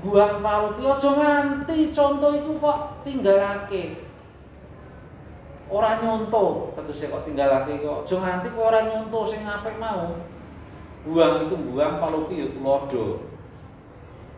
buang 0.00 0.40
paluti 0.40 0.82
aja 0.84 1.10
nganti. 1.12 1.92
Contoh 1.92 2.32
itu 2.32 2.52
kok 2.60 2.78
tinggalake 3.04 4.04
ora 5.72 5.96
nyonto 6.04 6.76
tegese 6.76 7.08
kok 7.08 7.24
tinggalake 7.24 7.80
kok. 7.80 8.04
Aja 8.04 8.16
nganti 8.20 8.46
kok 8.52 8.64
ora 8.66 8.80
nyonto 8.88 9.20
sing 9.28 9.42
apik 9.44 9.76
mau. 9.80 10.16
Buang 11.02 11.50
itu 11.50 11.54
buang 11.58 11.98
paluti 11.98 12.44
ya 12.44 12.46
tulodo 12.54 13.32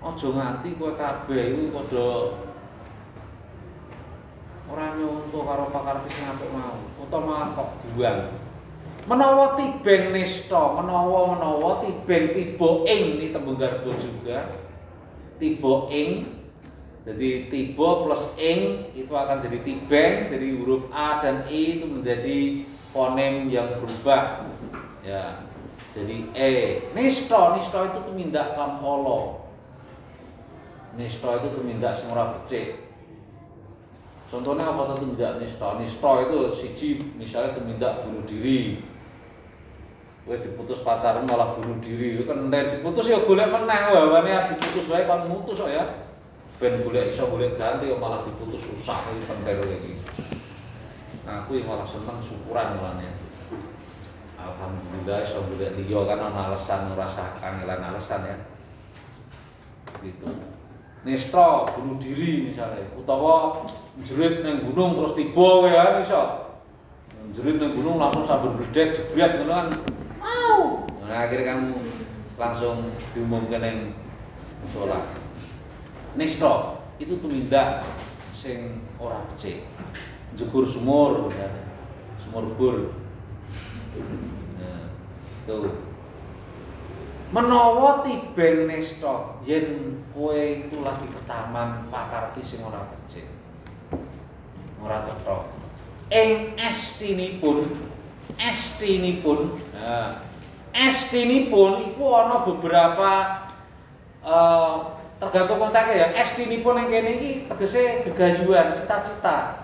aja 0.04 0.28
nganti 0.28 0.76
kowe 0.76 0.92
kabeh 1.00 1.56
iku 1.56 1.72
padha 1.72 2.08
ora 4.70 4.96
nyonto 4.96 5.38
karo 5.44 5.68
pakarti 5.68 6.08
sing 6.12 6.24
apik 6.28 6.50
mau. 6.52 6.78
Utawa 7.04 7.52
kok. 7.52 7.68
Buang. 7.96 8.20
Menawa 9.04 9.52
tibeng 9.60 10.16
nista 10.16 10.80
menawa 10.80 11.36
menawa 11.36 11.84
tibeng 11.84 12.32
tiba 12.32 12.68
ing 12.88 13.00
ini 13.20 13.26
tembung 13.36 13.60
garbo 13.60 13.92
juga. 14.00 14.48
Tiba 15.36 15.92
ing 15.92 16.40
jadi 17.04 17.52
tiba 17.52 17.88
plus 18.00 18.24
ing 18.40 18.88
itu 18.96 19.12
akan 19.12 19.44
jadi 19.44 19.58
tibeng 19.60 20.32
jadi 20.32 20.46
huruf 20.56 20.88
a 20.88 21.20
dan 21.20 21.44
i 21.52 21.80
itu 21.80 21.84
menjadi 21.84 22.64
fonem 22.96 23.52
yang 23.52 23.76
berubah. 23.76 24.48
Ya 25.04 25.44
jadi 25.92 26.16
e. 26.32 26.52
Nista 26.96 27.52
nista 27.60 27.92
itu 27.92 28.08
tumindak 28.08 28.56
kamolo 28.56 29.44
nista 30.96 31.28
itu 31.42 31.48
tumindak 31.58 31.98
ora 32.08 32.38
becik 32.38 32.83
Contohnya 34.34 34.66
apa 34.66 34.98
tidak 34.98 35.38
nista? 35.38 35.78
Nista 35.78 36.10
itu 36.26 36.50
siji 36.50 36.98
misalnya 37.14 37.54
tumindak 37.54 38.02
bunuh 38.02 38.26
diri. 38.26 38.82
Gue 40.26 40.34
diputus 40.42 40.82
pacaran 40.82 41.22
malah 41.22 41.54
bunuh 41.54 41.78
diri. 41.78 42.18
Kan 42.26 42.50
nek 42.50 42.74
diputus 42.74 43.06
ya 43.06 43.22
golek 43.22 43.46
meneh 43.46 43.94
wawane 43.94 44.34
diputus 44.50 44.90
bae 44.90 45.06
kan 45.06 45.30
mutus 45.30 45.62
kok 45.62 45.70
ya. 45.70 45.86
Ben 46.58 46.82
golek 46.82 47.14
iso 47.14 47.30
golek 47.30 47.54
ganti 47.54 47.86
kok 47.86 48.02
malah 48.02 48.26
diputus 48.26 48.58
susah 48.58 49.06
iki 49.14 49.22
pentel 49.22 49.70
iki. 49.70 49.94
Nah, 51.30 51.46
aku 51.46 51.62
malah 51.62 51.86
seneng 51.86 52.18
syukuran 52.26 52.74
mulane. 52.74 53.06
Alhamdulillah 54.34 55.30
iso 55.30 55.46
golek 55.46 55.78
liya 55.78 56.10
kan 56.10 56.18
ana 56.18 56.50
alasan 56.50 56.90
ngrasa 56.90 57.38
kangelan 57.38 57.86
alasan 57.86 58.34
ya. 58.34 58.36
Gitu. 60.02 60.26
Nista 61.04 61.68
bunuh 61.76 62.00
diri 62.00 62.48
misalnya. 62.48 62.80
Utawa 62.96 63.68
jerit 64.00 64.40
neng 64.40 64.72
gunung 64.72 64.96
terus 64.96 65.12
tiba 65.12 65.48
ya 65.68 66.00
bisa. 66.00 66.22
Jerit 67.36 67.60
neng 67.60 67.76
gunung 67.76 68.00
langsung 68.00 68.24
sambil 68.24 68.56
bledek 68.56 68.96
jebret 68.96 69.44
ngono 69.44 69.52
kan. 69.52 69.68
Mau. 70.18 70.88
Nah 71.04 71.28
akhirnya 71.28 71.52
kamu 71.52 71.76
langsung 72.40 72.88
diumumkan 73.12 73.60
neng 73.60 73.78
sholat 74.72 75.24
nista 76.14 76.78
itu 77.02 77.18
tumindak 77.18 77.82
sing 78.38 78.86
ora 79.02 79.18
becik. 79.34 79.66
Jegur 80.34 80.66
sumur 80.66 81.30
ya. 81.34 81.50
sumur 82.22 82.54
bur. 82.58 82.76
Nah, 84.58 84.90
tuh 85.46 85.93
menawa 87.34 88.06
tibeng 88.06 88.70
nesta 88.70 89.42
yen 89.42 89.98
kowe 90.14 90.38
itu 90.38 90.78
lagi 90.86 91.10
ke 91.10 91.20
taman 91.26 91.90
pakarti 91.90 92.46
sing 92.46 92.62
ora 92.62 92.86
becik 92.86 93.26
ora 94.78 95.02
cetha. 95.02 95.50
Ing 96.14 96.54
estinipun 96.54 97.90
estinipun 98.38 99.58
nah 99.74 100.14
estinipun 100.70 101.90
iku 101.90 102.04
ana 102.14 102.46
beberapa 102.46 103.10
uh, 104.22 104.94
tergantung 105.18 105.58
kontaknya 105.58 106.06
ya. 106.06 106.08
Estinipun 106.22 106.86
yang 106.86 106.86
kene 106.86 107.10
iki 107.18 107.30
tegese 107.50 108.06
gegayuhan 108.06 108.78
cita-cita 108.78 109.63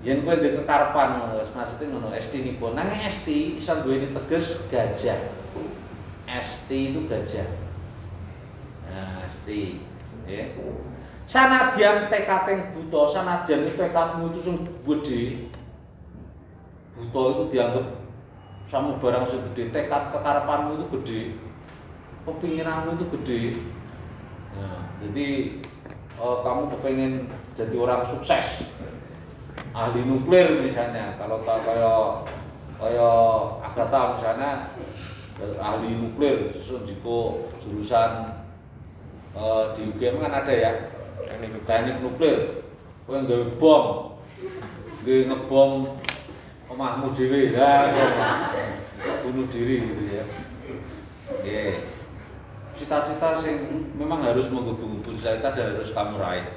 Yen 0.00 0.24
kowe 0.24 0.32
ndek 0.32 0.64
kekarepan 0.64 1.20
maksudnya 1.20 1.92
ngono, 1.92 2.08
estinipun. 2.16 2.72
Nanging 2.72 3.04
esti 3.04 3.60
iso 3.60 3.84
duweni 3.84 4.16
teges 4.16 4.64
gajah. 4.72 5.20
Esti 6.24 6.96
itu 6.96 7.04
gajah. 7.04 7.48
Nah. 8.88 9.28
Ya. 10.30 10.46
Sanadyan 11.30 12.10
tekating 12.10 12.74
buta, 12.74 13.06
sanadyan 13.06 13.66
tekadmu 13.78 14.34
itu 14.34 14.40
sing 14.40 14.56
gede. 14.82 15.46
Buta 16.98 17.22
itu 17.30 17.42
dianggap 17.54 17.86
sama 18.66 18.98
barang 18.98 19.26
sing 19.30 19.40
gede, 19.50 19.70
tekad 19.70 20.10
kekarepanmu 20.10 20.78
itu 20.78 20.86
gede. 20.98 21.20
Kepinginanmu 22.26 22.98
itu 22.98 23.06
gede. 23.14 23.40
Nah, 24.54 24.90
jadi 24.98 25.28
uh, 26.18 26.42
kamu 26.42 26.74
kepengen 26.74 27.30
jadi 27.54 27.74
orang 27.78 28.02
sukses 28.02 28.66
ahli 29.74 30.00
nuklir 30.06 30.62
misalnya. 30.62 31.14
Kalau 31.18 31.42
tak 31.42 31.62
kaya 31.66 31.94
kaya 32.80 33.10
Agatha 33.60 34.16
misalnya 34.16 34.50
ahli 35.58 35.96
nuklir 35.96 36.54
jiko 36.86 37.44
jurusan 37.64 38.42
uh, 39.36 39.72
di 39.72 39.88
UGM 39.88 40.20
kan 40.20 40.32
ada 40.44 40.52
ya 40.52 40.72
teknik 41.26 41.62
teknik 41.64 41.96
nuklir. 42.02 42.66
Kowe 43.06 43.18
nggawe 43.20 43.44
bom 43.58 43.84
nggawe 45.02 45.20
ngebom 45.28 45.70
omahmu 46.70 47.10
dhewe 47.16 47.50
ya 47.50 47.90
bunuh 49.26 49.46
diri 49.48 49.80
gitu 49.80 50.04
ya. 50.12 50.24
Yeah. 51.40 51.78
cita-cita 52.80 53.36
sing 53.36 53.56
memang 53.92 54.24
harus 54.24 54.48
menghubung-hubung 54.48 55.12
cita-cita 55.20 55.52
harus 55.52 55.92
kamu 55.92 56.16
raih 56.16 56.48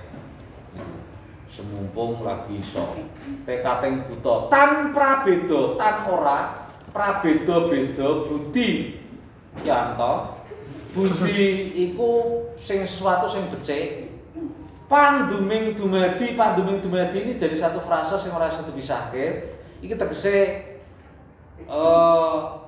semumpung 1.54 2.26
lagi 2.26 2.58
iso. 2.58 2.98
Tekating 3.46 4.10
buta. 4.10 4.50
Tan 4.50 4.90
prabeda 4.90 5.78
tan 5.78 6.10
ora? 6.10 6.40
Prabeda-beda 6.90 8.26
budi. 8.26 8.98
Yanto 9.62 10.42
budi 10.98 11.74
iku 11.90 12.42
sing 12.58 12.82
sesuatu 12.86 13.30
sing 13.30 13.46
becik. 13.54 14.10
Panduming 14.90 15.74
dumadi 15.74 16.38
panduming 16.38 16.82
dumadi 16.82 17.26
ini 17.26 17.34
jadi 17.38 17.54
satu 17.58 17.82
frasa 17.86 18.18
sing 18.18 18.34
ora 18.34 18.50
iso 18.50 18.66
dipisahke. 18.66 19.54
Iki 19.86 19.94
tegese 19.94 20.38
uh, 21.70 22.66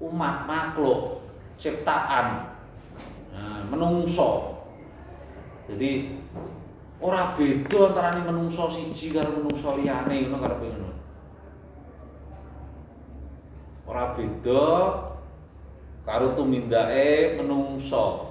umat 0.00 0.44
makhluk 0.44 1.24
ciptaan. 1.56 2.52
Nah, 3.32 3.64
menungso. 3.72 4.60
Jadi 5.68 6.20
ora 7.02 7.34
beda 7.34 7.90
antarané 7.90 8.22
menungso 8.22 8.70
siji 8.70 9.10
karo 9.10 9.42
menungso 9.42 9.74
liyane 9.74 10.30
ngono 10.30 10.38
karepe 10.38 10.66
ngono. 10.70 10.90
Ora 13.90 14.14
beda 14.14 14.64
karo 16.06 16.38
tumindake 16.38 17.36
menungso. 17.42 18.30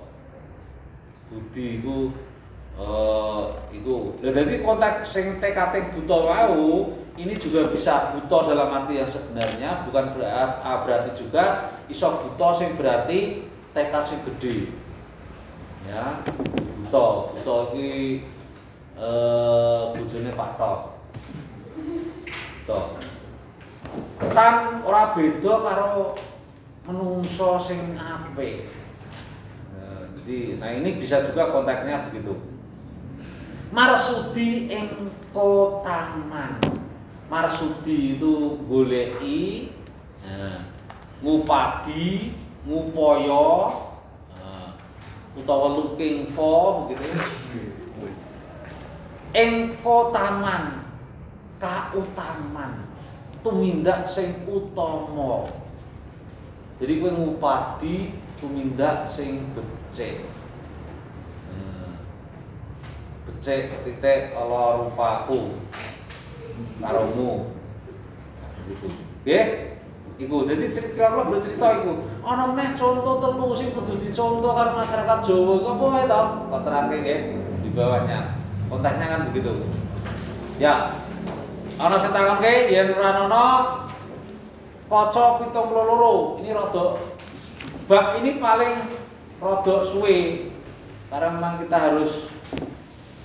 Budi 1.28 1.84
iku 1.84 2.16
eh 2.80 3.44
iku. 3.76 4.16
Lah 4.24 4.32
dadi 4.32 4.64
kontak 4.64 5.04
sing 5.04 5.44
TKT 5.44 5.92
buta 5.92 6.18
wau 6.18 6.96
ini 7.20 7.36
juga 7.36 7.68
bisa 7.68 8.16
buta 8.16 8.56
dalam 8.56 8.72
arti 8.72 9.04
yang 9.04 9.12
sebenarnya 9.12 9.84
bukan 9.84 10.16
berarti 10.16 11.12
juga 11.20 11.76
iso 11.92 12.08
buta 12.08 12.56
sing 12.56 12.80
berarti 12.80 13.44
tekad 13.76 14.04
sing 14.08 14.24
gede. 14.24 14.72
Ya, 15.82 16.24
buta, 16.84 17.34
buta 17.36 17.56
iki 17.76 18.24
eh 18.98 19.82
bojone 19.96 20.32
Pak 20.36 20.52
Tok. 20.60 20.80
Tok. 22.68 22.88
Tan 24.32 24.86
ora 24.86 25.12
beda 25.16 25.54
karo 25.64 26.16
menungso 26.88 27.60
sing 27.62 27.98
apik. 27.98 28.70
Nah, 29.74 30.08
jadi, 30.16 30.62
nah 30.62 30.70
ini 30.72 31.00
bisa 31.00 31.26
juga 31.26 31.52
konteksnya 31.52 32.12
begitu. 32.12 32.38
Marsudi 33.72 34.68
ing 34.68 35.10
kotaman. 35.32 36.60
Marsudi 37.32 38.20
itu 38.20 38.60
goleki 38.68 39.72
nah, 40.20 40.68
ngupadi, 41.24 42.36
ngupoyo 42.68 43.72
nah, 44.36 44.76
utawa 45.40 45.80
looking 45.80 46.28
for 46.36 46.92
begitu 46.92 47.08
ing 49.32 49.80
kotaman 49.80 50.84
kautaman 51.56 52.92
tumindak 53.42 54.04
sing 54.06 54.44
utama. 54.46 55.48
Jadi 56.82 56.94
kowe 56.98 57.12
ngupadi 57.14 58.18
tumindak 58.42 59.08
sing 59.08 59.54
becik. 59.54 60.26
Hmm. 61.54 62.02
becik 63.30 63.86
titik 63.86 64.34
ala 64.36 64.84
rupaku 64.84 65.62
karomu. 66.82 67.54
Gitu. 68.68 68.88
Nggih? 69.26 69.48
Iku. 70.22 70.46
Dadi 70.46 70.70
cerita 70.70 71.14
kula 71.14 71.30
bercerita 71.30 71.82
iku. 71.82 71.94
Ana 72.26 72.52
meneh 72.52 72.74
contoh 72.78 73.22
telu 73.22 73.54
sing 73.58 73.74
kudu 73.74 73.98
dicontoh 74.02 74.52
karo 74.54 74.72
masyarakat 74.82 75.18
Jawa. 75.24 75.54
Iku 75.62 75.68
apa 75.70 75.86
wae 75.86 76.06
to? 76.10 76.22
Di 77.62 77.70
bawahnya 77.78 78.41
konteksnya 78.72 79.06
kan 79.12 79.22
begitu. 79.30 79.68
Ya 80.56 80.96
ana 81.76 82.00
sing 82.00 82.16
takonke 82.16 82.72
yen 82.72 82.96
ora 82.96 83.28
ana 83.28 83.44
kaca 84.88 85.26
72 85.44 86.40
ini 86.40 86.50
rada 86.56 86.86
bab 87.92 88.06
ini 88.24 88.40
paling 88.40 88.74
rada 89.44 89.76
suwe. 89.84 90.48
Karena 91.12 91.28
memang 91.36 91.60
kita 91.60 91.76
harus 91.76 92.32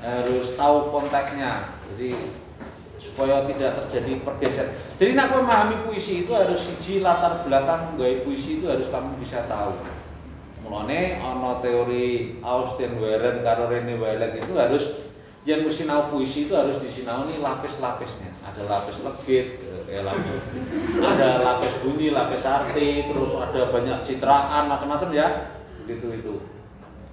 harus 0.03 0.59
tahu 0.59 0.91
konteksnya. 0.91 1.79
Jadi 1.95 2.19
supaya 2.99 3.47
tidak 3.47 3.81
terjadi 3.81 4.21
pergeser 4.21 4.67
jadi 4.99 5.17
nak 5.17 5.33
memahami 5.33 5.89
puisi 5.89 6.27
itu 6.27 6.37
harus 6.37 6.59
siji 6.59 7.01
latar 7.01 7.47
belakang 7.47 7.95
gaya 7.97 8.21
puisi 8.27 8.61
itu 8.61 8.67
harus 8.69 8.89
kamu 8.93 9.17
bisa 9.21 9.47
tahu. 9.49 9.73
Mulane 10.67 11.23
ana 11.23 11.63
teori 11.63 12.37
Austin 12.43 12.99
Warren 12.99 13.47
karo 13.47 13.71
Rene 13.71 13.95
Wellek 13.97 14.43
itu 14.43 14.53
harus 14.59 15.06
yang 15.47 15.63
bersinau 15.63 16.11
puisi 16.11 16.51
itu 16.51 16.53
harus 16.59 16.83
disinau 16.83 17.23
nih 17.23 17.39
lapis-lapisnya 17.39 18.35
ada 18.43 18.63
lapis 18.67 18.99
legit 18.99 19.63
eh, 19.87 20.03
lapis. 20.03 20.43
ada 20.99 21.29
lapis 21.39 21.73
bunyi 21.87 22.11
lapis 22.11 22.43
arti 22.43 23.07
terus 23.07 23.33
ada 23.39 23.71
banyak 23.71 23.99
citraan 24.03 24.67
macam-macam 24.67 25.11
ya 25.15 25.29
gitu 25.87 26.11
itu 26.11 26.35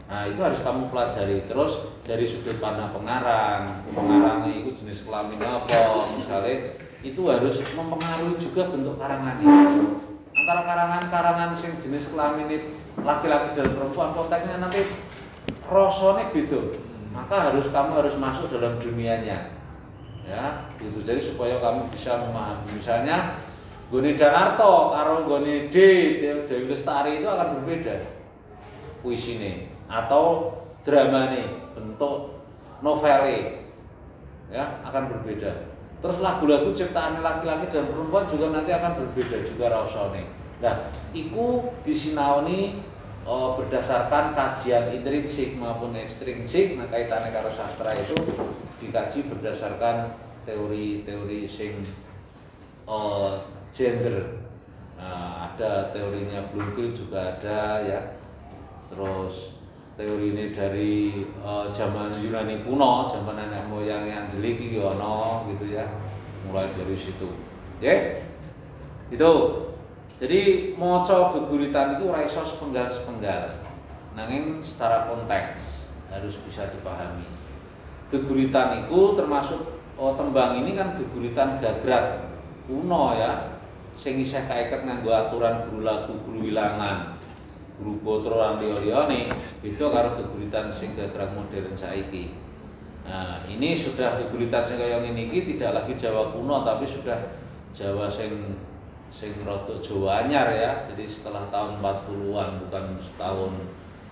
Nah 0.03 0.29
itu 0.29 0.37
harus 0.45 0.61
kamu 0.61 0.93
pelajari 0.93 1.47
terus 1.49 1.89
dari 2.05 2.21
sudut 2.27 2.59
pandang 2.61 2.93
pengarang, 2.93 3.81
pengarangnya 3.97 4.51
itu 4.61 4.69
jenis 4.83 5.09
kelamin 5.09 5.41
apa, 5.41 6.05
misalnya 6.13 6.75
itu 7.01 7.21
harus 7.25 7.57
mempengaruhi 7.73 8.37
juga 8.37 8.69
bentuk 8.69 9.01
karangannya. 9.01 9.47
Antara 10.37 10.61
karangan-karangan 10.69 11.57
yang 11.57 11.73
jenis 11.81 12.13
kelamin 12.13 12.61
laki-laki 12.99 13.57
dan 13.57 13.73
perempuan 13.73 14.13
konteksnya 14.13 14.61
nanti 14.61 14.85
rosone 15.65 16.29
beda. 16.29 16.61
Maka 17.13 17.53
harus 17.53 17.69
kamu 17.69 18.01
harus 18.01 18.15
masuk 18.17 18.49
dalam 18.49 18.81
dunianya. 18.81 19.53
Ya, 20.25 20.65
itu 20.81 21.03
jadi 21.05 21.21
supaya 21.21 21.61
kamu 21.61 21.93
bisa 21.93 22.17
memahami. 22.17 22.79
Misalnya 22.79 23.37
Goni 23.93 24.17
Danarto 24.17 24.89
karo 24.89 25.29
Goni 25.29 25.69
D 25.69 25.77
Dewi 26.49 26.65
Lestari 26.65 27.21
itu 27.21 27.29
akan 27.29 27.61
berbeda 27.61 28.01
puisi 29.05 29.37
ini 29.37 29.69
atau 29.85 30.49
drama 30.81 31.29
nih 31.35 31.45
bentuk 31.77 32.41
novel 32.81 33.21
ya 34.49 34.81
akan 34.81 35.13
berbeda. 35.13 35.69
Terus 36.01 36.17
lagu-lagu 36.19 36.73
ciptaan 36.75 37.21
laki-laki 37.21 37.69
dan 37.69 37.87
perempuan 37.87 38.25
juga 38.27 38.51
nanti 38.51 38.71
akan 38.73 38.91
berbeda 38.97 39.37
juga 39.45 39.65
rasanya. 39.71 40.23
Nah 40.63 40.75
iku 41.11 41.71
disinaoni 41.83 42.79
oh, 43.23 43.59
berdasarkan 43.59 44.35
kajian 44.35 44.91
intrinsik 44.91 45.55
maupun 45.55 45.95
ekstrinsik 45.95 46.75
nah 46.79 46.87
kaitannya 46.91 47.31
karo 47.31 47.49
sastra 47.51 47.95
itu 47.95 48.15
dikaji 48.83 49.31
berdasarkan 49.31 50.15
teori-teori 50.43 51.47
sing 51.47 51.83
oh, 52.85 53.39
gender. 53.73 54.43
Nah, 54.93 55.49
ada 55.51 55.91
teorinya 55.91 56.47
Bloomfield 56.53 56.95
juga 56.95 57.35
ada 57.35 57.81
ya. 57.83 57.99
Terus 58.93 59.57
teori 59.97 60.37
ini 60.37 60.45
dari 60.53 61.25
uh, 61.41 61.73
zaman 61.73 62.13
Yunani 62.13 62.61
kuno, 62.61 63.09
zaman 63.09 63.35
nenek 63.35 63.65
moyang 63.67 64.05
yang 64.05 64.25
jelik 64.29 64.61
gitu 64.61 65.65
ya. 65.73 65.85
Mulai 66.47 66.71
dari 66.77 66.95
situ. 66.95 67.27
Ya. 67.81 68.13
Itu. 69.09 69.31
Jadi 70.21 70.71
moco 70.77 71.33
geguritan 71.33 71.97
itu 71.97 72.09
raiso 72.09 72.45
sepenggal-sepenggal. 72.45 73.63
Nanging 74.13 74.61
secara 74.61 75.09
konteks 75.09 75.89
harus 76.13 76.37
bisa 76.45 76.69
dipahami. 76.69 77.25
Geguritan 78.13 78.85
itu 78.85 79.17
termasuk 79.17 79.81
oh, 79.97 80.13
tembang 80.13 80.61
ini 80.61 80.77
kan 80.77 80.97
geguritan 80.97 81.57
gagrat 81.57 82.29
kuno 82.65 83.17
ya 83.17 83.59
sing 83.99 84.17
isih 84.21 84.49
kaiket 84.49 84.87
nganggo 84.87 85.13
aturan 85.13 85.69
guru 85.69 85.85
lagu 85.85 86.13
guru 86.25 86.49
wilangan 86.49 87.19
guru 87.77 87.99
potro 88.01 88.39
lan 88.39 88.57
liyane 88.61 89.29
beda 89.61 89.85
karo 89.91 90.09
geguritan 90.17 90.73
sing 90.73 90.97
gagrag 90.97 91.33
modern 91.35 91.75
saiki 91.77 92.33
nah 93.03 93.43
ini 93.45 93.75
sudah 93.75 94.17
geguritan 94.17 94.63
sing 94.63 94.79
kaya 94.79 95.03
ngene 95.03 95.29
iki 95.29 95.55
tidak 95.55 95.83
lagi 95.83 95.93
Jawa 95.93 96.31
kuno 96.31 96.63
tapi 96.63 96.87
sudah 96.87 97.35
Jawa 97.75 98.07
sing 98.07 98.57
sing 99.13 99.45
rada 99.45 99.77
Jawa 99.77 100.25
anyar 100.25 100.49
ya 100.49 100.83
jadi 100.89 101.05
setelah 101.05 101.45
tahun 101.53 101.77
40-an 101.79 102.49
bukan 102.65 102.85
setahun 102.97 103.53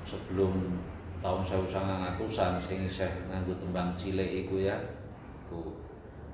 sebelum 0.05 0.77
tahun 1.25 1.41
1900-an 1.41 2.53
sing 2.61 2.85
isih 2.85 3.09
nganggo 3.29 3.57
tembang 3.57 3.97
cilik 3.97 4.45
iku 4.45 4.61
ya 4.61 4.77
tuh 5.49 5.81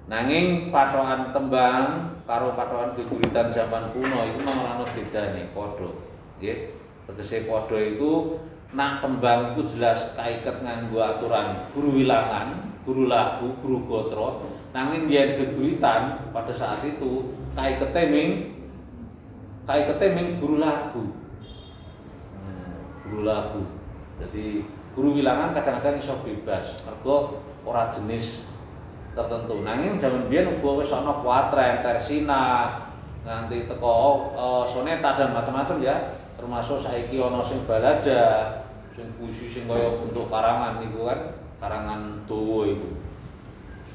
Nanging 0.07 0.71
patokan 0.71 1.35
tembang 1.35 2.15
karo 2.23 2.55
patokan 2.55 2.95
geguritan 2.95 3.51
zaman 3.51 3.91
kuno 3.91 4.23
itu 4.23 4.39
memang 4.39 4.79
ana 4.79 4.85
bedane 4.87 5.51
padha. 5.51 5.91
Nggih. 6.39 6.79
Tegese 7.11 7.43
padha 7.43 7.75
itu 7.75 8.39
nak 8.71 9.03
tembang 9.03 9.51
itu 9.51 9.67
jelas 9.75 10.15
kaiket 10.15 10.63
nganggo 10.63 11.03
aturan 11.03 11.67
guru 11.75 11.99
wilangan, 11.99 12.71
guru 12.87 13.11
lagu, 13.11 13.51
guru 13.59 13.83
gotro. 13.83 14.47
Nanging 14.71 15.11
yen 15.11 15.35
geguritan 15.35 16.31
pada 16.31 16.55
saat 16.55 16.87
itu 16.87 17.35
kaikete 17.51 18.07
ming 18.07 18.56
kaikete 19.67 20.15
ming 20.15 20.39
guru 20.39 20.63
lagu. 20.63 21.11
Guru 23.03 23.21
lagu. 23.27 23.61
Jadi 24.17 24.63
guru 24.95 25.19
wilangan 25.19 25.53
kadang-kadang 25.53 25.99
iso 25.99 26.17
bebas 26.23 26.79
mergo 26.87 27.43
ora 27.67 27.91
jenis 27.91 28.47
tertentu. 29.11 29.61
Nanging 29.61 29.99
zaman 29.99 30.31
biyen 30.31 30.57
uga 30.57 30.81
wis 30.81 30.89
ana 30.95 31.19
kuatren, 31.19 31.83
tersina, 31.83 32.79
nganti 33.27 33.67
teko 33.67 34.31
uh, 34.33 34.63
soneta 34.63 35.19
dan 35.19 35.35
macam-macam 35.35 35.83
ya. 35.83 36.15
Termasuk 36.39 36.79
saiki 36.79 37.19
ana 37.19 37.43
sing 37.43 37.65
balada, 37.67 38.61
sing 38.95 39.09
puisi 39.19 39.49
sing 39.51 39.67
kaya 39.67 39.99
bentuk 39.99 40.31
karangan 40.31 40.79
niku 40.79 41.09
kan, 41.09 41.19
karangan 41.59 42.23
dawa 42.29 42.69
itu. 42.69 42.89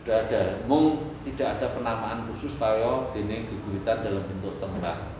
Sudah 0.02 0.26
ada, 0.26 0.58
mung 0.66 1.14
tidak 1.22 1.58
ada 1.58 1.66
penamaan 1.78 2.26
khusus 2.26 2.58
kaya 2.58 3.06
dene 3.14 3.46
geguritan 3.46 4.02
dalam 4.02 4.26
bentuk 4.26 4.58
tembang. 4.58 5.11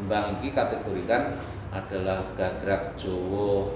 Tembang 0.00 0.40
ini 0.40 0.48
kategorikan 0.56 1.36
adalah 1.68 2.24
gagrak 2.32 2.96
Jawa 2.96 3.68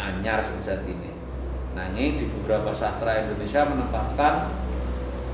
anyar 0.00 0.40
sejatinya. 0.40 1.12
Nanging 1.76 2.16
di 2.16 2.24
beberapa 2.40 2.72
sastra 2.72 3.28
Indonesia 3.28 3.68
menempatkan 3.68 4.48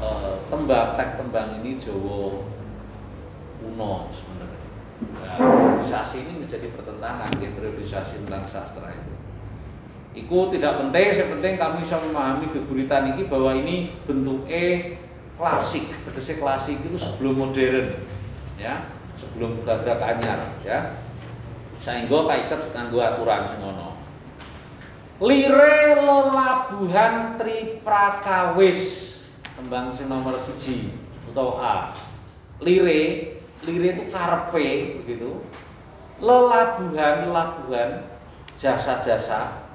e, 0.03 0.11
tembang 0.51 0.99
teks 0.99 1.23
tembang 1.23 1.63
ini 1.63 1.79
Jawa 1.79 2.43
kuno 3.63 4.11
sebenarnya. 4.11 4.67
Nah, 5.23 5.39
ini 6.19 6.33
menjadi 6.43 6.67
pertentangan 6.75 7.31
ya 7.39 7.55
periodisasi 7.55 8.27
tentang 8.27 8.43
sastra 8.51 8.91
itu. 8.91 9.15
Iku 10.19 10.51
tidak 10.51 10.83
penting, 10.83 11.15
yang 11.15 11.31
penting 11.39 11.55
kami 11.55 11.87
bisa 11.87 12.03
memahami 12.03 12.51
geguritan 12.51 13.15
ini 13.15 13.31
bahwa 13.31 13.55
ini 13.55 13.95
bentuk 14.03 14.51
E 14.51 14.99
klasik, 15.39 15.95
tegese 16.07 16.43
klasik 16.43 16.83
itu 16.83 16.99
sebelum 16.99 17.35
modern, 17.39 17.99
ya, 18.59 18.87
sebelum 19.19 19.63
gagrak 19.63 20.01
anyar, 20.03 20.41
ya. 20.63 20.99
Sehingga 21.85 22.25
kaiket 22.25 22.73
nganggo 22.73 22.99
aturan 23.03 23.45
sing 23.45 23.61
Lire 25.23 25.95
lelabuhan 26.03 27.39
Triprakawis 27.39 28.81
tembang 29.55 29.95
sing 29.95 30.11
nomor 30.11 30.35
siji 30.43 30.91
atau 31.31 31.55
A. 31.63 31.95
Lire, 32.59 33.39
lire 33.63 33.89
itu 33.95 34.05
karpe 34.11 34.99
begitu. 35.03 35.47
Lelabuhan, 36.19 37.31
labuhan, 37.31 38.07
jasa-jasa, 38.55 39.67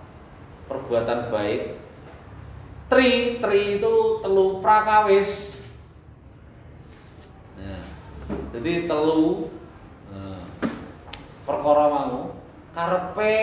perbuatan 0.68 1.32
baik. 1.32 1.80
Tri, 2.88 3.38
tri 3.44 3.80
itu 3.80 3.94
telu 4.24 4.64
prakawis. 4.64 5.56
Nah, 7.60 7.84
jadi 8.54 8.86
telu 8.86 9.50
nah, 10.10 10.46
perkara 11.46 11.86
mau 11.90 12.38
karpe 12.74 13.36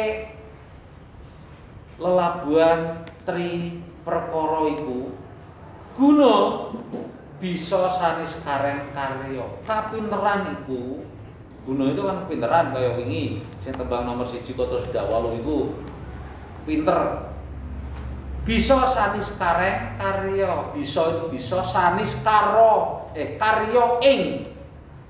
lelabuhan 1.96 3.02
tri 3.26 3.82
perkara 4.06 4.60
iku 4.76 5.10
guna 5.96 6.34
bisa 7.36 7.90
sanis 7.92 8.40
kareng 8.40 8.92
karyo 8.94 9.60
kapinteran 9.66 10.54
iku 10.60 11.02
guna 11.66 11.90
itu 11.90 12.02
kan 12.06 12.18
pinteran 12.30 12.70
kaya 12.70 12.94
wingi 12.94 13.42
sing 13.58 13.74
tembang 13.74 14.06
nomor 14.06 14.24
siji 14.24 14.54
kota 14.54 14.78
sudah 14.86 15.02
walu 15.10 15.42
iku 15.42 15.58
pinter. 16.62 17.32
Bisa 18.46 18.86
sanis 18.86 19.34
kareng 19.34 19.98
karyo 19.98 20.70
bisa 20.70 21.02
itu 21.18 21.34
bisa 21.34 21.66
sanis 21.66 22.22
karo 22.22 23.10
eh 23.10 23.34
karyo 23.34 23.98
ing 24.06 24.46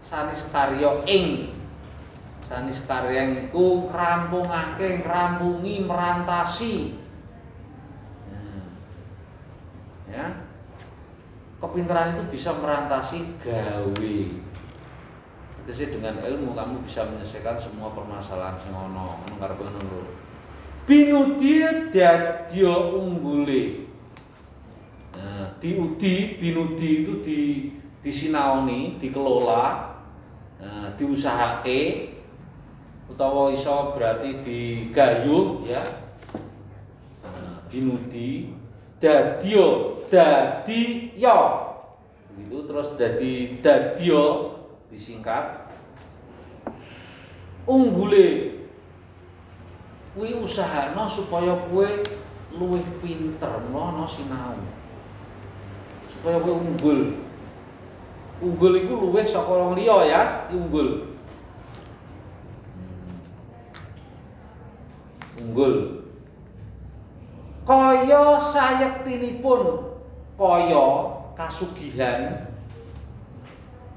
sanis 0.07 0.47
karyo 0.55 1.03
ing. 1.11 1.51
Sanis 2.47 2.87
karyang 2.87 3.51
iku 3.51 3.91
ngrampungake 3.91 5.03
ngrampungi 5.03 5.83
merantasi. 5.83 6.95
Hmm. 8.31 8.71
ya. 10.07 10.47
Kepintaran 11.59 12.15
itu 12.15 12.39
bisa 12.39 12.55
merantasi 12.55 13.35
gawe. 13.43 14.19
Jadi 15.67 15.99
dengan 15.99 16.23
ilmu 16.23 16.55
kamu 16.55 16.87
bisa 16.87 17.03
menyelesaikan 17.03 17.59
semua 17.59 17.91
permasalahan 17.91 18.55
sing 18.63 18.71
ana 18.71 19.19
ngono 19.19 19.59
ngono 19.59 19.99
binudi 20.87 21.67
dadya 21.91 22.75
unggule. 22.95 23.91
Nah, 25.19 25.51
diudi 25.59 26.39
binudi 26.39 27.03
itu 27.03 27.13
di 27.19 27.41
disinaoni 28.07 29.03
dikelola 29.03 29.96
nah, 30.61 30.93
diusahake 30.95 32.13
utawa 33.07 33.53
iso 33.55 33.95
berarti 33.95 34.43
digayuh 34.43 35.67
ya 35.69 35.83
nah, 37.23 37.63
binudi 37.71 38.53
dadio 38.99 40.01
dadi 40.11 41.13
yo 41.15 41.39
begitu 42.33 42.59
terus 42.69 42.89
dadi 42.97 43.61
dadio 43.63 44.57
disingkat 44.89 45.67
unggule 47.67 48.57
kuwi 50.17 50.33
usahana 50.33 51.05
supaya 51.05 51.53
kowe 51.69 51.85
luwih 52.57 52.85
pinter 53.05 53.53
ngono 53.69 54.09
sinau. 54.09 54.57
Supaya 56.09 56.41
kowe 56.41 56.57
unggul. 56.57 57.26
Unggul 58.37 58.85
iku 58.85 58.93
luwih 59.01 59.25
saka 59.25 59.49
wong 59.49 59.73
liya 59.81 59.97
ya, 60.05 60.23
unggul. 60.53 61.17
Unggul. 65.41 66.05
Kaya 67.67 68.39
sayektinipun 68.39 69.61
kaya 70.37 70.87
kasugihan 71.35 72.47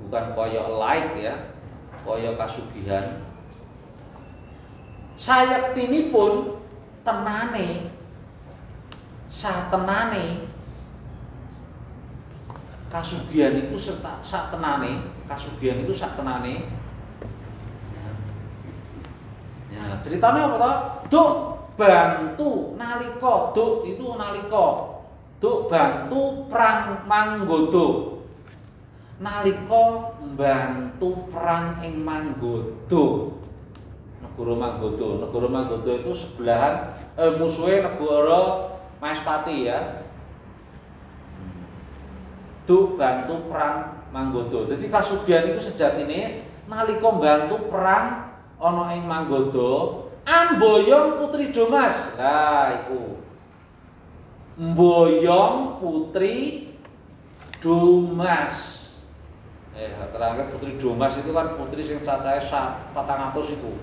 bukan 0.01 0.25
kaya 0.33 0.63
like 0.79 1.13
ya, 1.19 1.35
kaya 2.07 2.33
kasugihan. 2.39 3.05
Sayektinipun 5.19 6.63
tenane 7.03 7.91
satenane 9.27 10.47
kasugihan 12.89 13.53
itu 13.53 13.77
serta 13.77 14.17
satenane 14.19 15.05
kasugihan 15.29 15.77
itu 15.85 15.93
satenane 15.93 16.65
ya. 19.69 19.95
Ceritanya 20.01 20.49
apa 20.49 20.57
toh? 20.57 20.75
Duk 21.09 21.33
bantu 21.79 22.75
nalika 22.75 23.53
duk 23.55 23.85
itu 23.85 24.05
nalika. 24.17 24.67
Duk 25.39 25.71
bantu 25.71 26.49
perang 26.51 27.07
manggodo. 27.07 28.19
Nalika 29.23 29.85
bantu 30.35 31.29
perang 31.31 31.79
ing 31.79 32.03
manggodo. 32.03 33.37
Negara 34.19 34.53
manggodo. 34.57 35.23
Negara 35.23 35.47
manggodo 35.47 35.91
itu 35.95 36.11
sebelahan 36.11 36.97
eh, 37.15 37.31
musuhnya 37.39 37.87
negara 37.87 38.67
Maespati 38.99 39.63
ya 39.63 40.03
duk 42.69 43.01
bantu 43.01 43.49
perang 43.49 44.05
Manggodo. 44.13 44.69
Jadi 44.69 44.85
kasugihan 44.93 45.49
itu 45.49 45.57
sejatine 45.57 46.45
nalika 46.69 47.09
bantu 47.17 47.57
perang 47.65 48.29
ana 48.61 48.93
ing 48.93 49.09
Manggodo, 49.09 50.05
amboyong 50.21 51.17
Putri 51.17 51.49
Domas. 51.49 52.13
Lah 52.13 52.85
iku. 52.85 53.17
Mboyong 54.61 55.81
Putri 55.81 56.69
Domas. 57.57 58.85
Eh, 59.73 59.89
terakhir 60.13 60.53
Putri 60.53 60.77
Domas 60.77 61.17
itu 61.17 61.31
kan 61.33 61.57
putri 61.57 61.81
sing 61.81 61.97
cacahe 62.05 62.37
400 62.37 62.93
iku. 63.57 63.73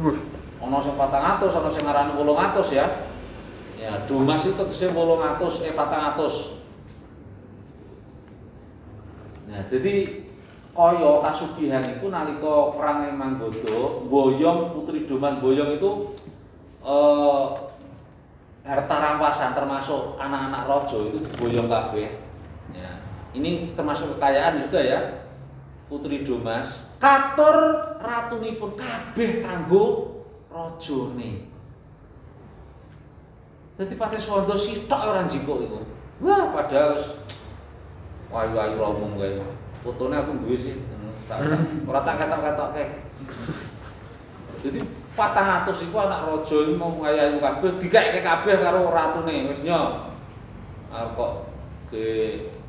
Wis, 0.00 0.18
ana 0.64 0.78
sing 0.80 0.96
400, 0.96 1.52
ana 1.52 1.68
sing 1.68 1.84
ngarani 1.84 2.12
800 2.16 2.72
ya. 2.72 2.86
Ya, 3.76 4.00
Domas 4.08 4.48
itu 4.48 4.56
tegese 4.56 4.94
800 4.96 5.66
eh 5.66 5.74
400. 5.76 6.63
Nah, 9.54 9.62
jadi 9.70 10.26
kaya 10.74 11.22
kasugihan 11.22 11.86
itu 11.86 12.10
nalika 12.10 12.74
perang 12.74 13.06
ing 13.06 13.14
Manggodo, 13.14 14.02
Boyong 14.10 14.74
Putri 14.74 15.06
Domas 15.06 15.38
Boyong 15.38 15.78
itu 15.78 15.90
eh 16.82 17.44
harta 18.66 18.96
rampasan 18.98 19.54
termasuk 19.54 20.18
anak-anak 20.18 20.66
rojo 20.66 21.14
itu 21.14 21.22
boyong 21.38 21.70
kabeh. 21.70 22.18
Ya. 22.74 22.98
Ini 23.30 23.78
termasuk 23.78 24.18
kekayaan 24.18 24.66
juga 24.66 24.82
ya. 24.82 25.00
Putri 25.86 26.26
Domas 26.26 26.66
katur 26.98 27.56
ratunipun 28.02 28.74
kabeh 28.74 29.44
kanggo 29.44 30.18
rajane. 30.50 31.46
Dadi 33.78 33.94
Patih 33.94 34.18
Swanda 34.18 34.58
sitok 34.58 35.02
ora 35.14 35.22
jiko 35.28 35.62
iku. 35.62 35.78
Wah, 36.22 36.50
padahal 36.50 37.22
wayu-wayu 38.34 38.74
romong 38.74 39.14
kae. 39.14 39.38
Fotone 39.86 40.18
aku 40.18 40.42
duwe 40.42 40.58
sih. 40.58 40.74
Ora 41.86 42.02
tak 42.02 42.18
ketok-ketokke. 42.18 42.84
Jadi 44.66 44.80
patang 45.14 45.62
atus 45.62 45.86
iku 45.86 46.02
anak 46.02 46.26
raja 46.26 46.56
iki 46.66 46.74
mau 46.74 46.96
ngayayu 46.98 47.38
kabeh 47.38 47.70
dikeke 47.78 48.20
kabeh 48.24 48.54
karo 48.58 48.90
ratune 48.90 49.46
wis 49.52 49.62
nyo. 49.62 50.10
Arep 50.90 51.14
kok 51.14 51.32
ke 51.94 52.04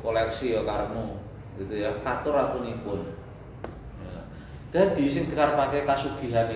koleksi 0.04 0.54
ya 0.54 0.62
karemu 0.62 1.18
gitu 1.58 1.74
ya 1.74 1.90
katur 2.04 2.36
ratunipun. 2.38 3.16
Ya. 4.04 4.20
Dadi 4.70 5.04
sing 5.08 5.26
dikarepake 5.32 5.88
kasugihan 5.88 6.52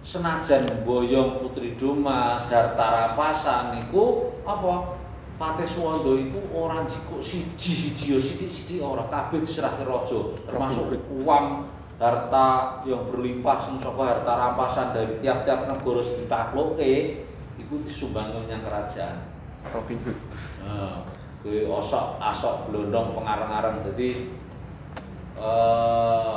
senajan 0.00 0.64
boyong 0.80 1.44
putri 1.44 1.76
Domas, 1.76 2.48
harta 2.48 2.86
rampasan 2.88 3.76
niku 3.76 4.32
apa? 4.48 4.99
Pateswanda 5.40 6.20
iku 6.20 6.36
ora 6.52 6.84
jikuk 6.84 7.24
siji-siji 7.24 8.12
ya 8.12 8.20
sithik-sithik 8.20 8.84
ora 8.84 9.08
kabeh 9.08 9.40
diserahke 9.40 9.88
raja, 9.88 10.36
termasuk 10.44 11.00
uang 11.08 11.64
harta 11.96 12.80
yang 12.84 13.08
berlimpah 13.08 13.56
sing 13.56 13.80
saka 13.80 14.04
harta 14.04 14.32
rampasan 14.36 14.92
dari 14.92 15.16
tiap-tiap 15.24 15.64
negara 15.64 16.04
sing 16.04 16.28
ditaklukke 16.28 17.24
iku 17.56 17.74
disumbang 17.88 18.36
menyang 18.36 18.68
kerajaan. 18.68 19.32
Robin 19.72 19.96
Hood. 20.04 20.18
Nah, 20.60 21.08
kuwi 21.40 21.64
osok 21.64 22.20
asok 22.20 22.68
blondong 22.68 23.16
pengarang-arang 23.16 23.80
dadi 23.80 24.28
eh 25.40 26.36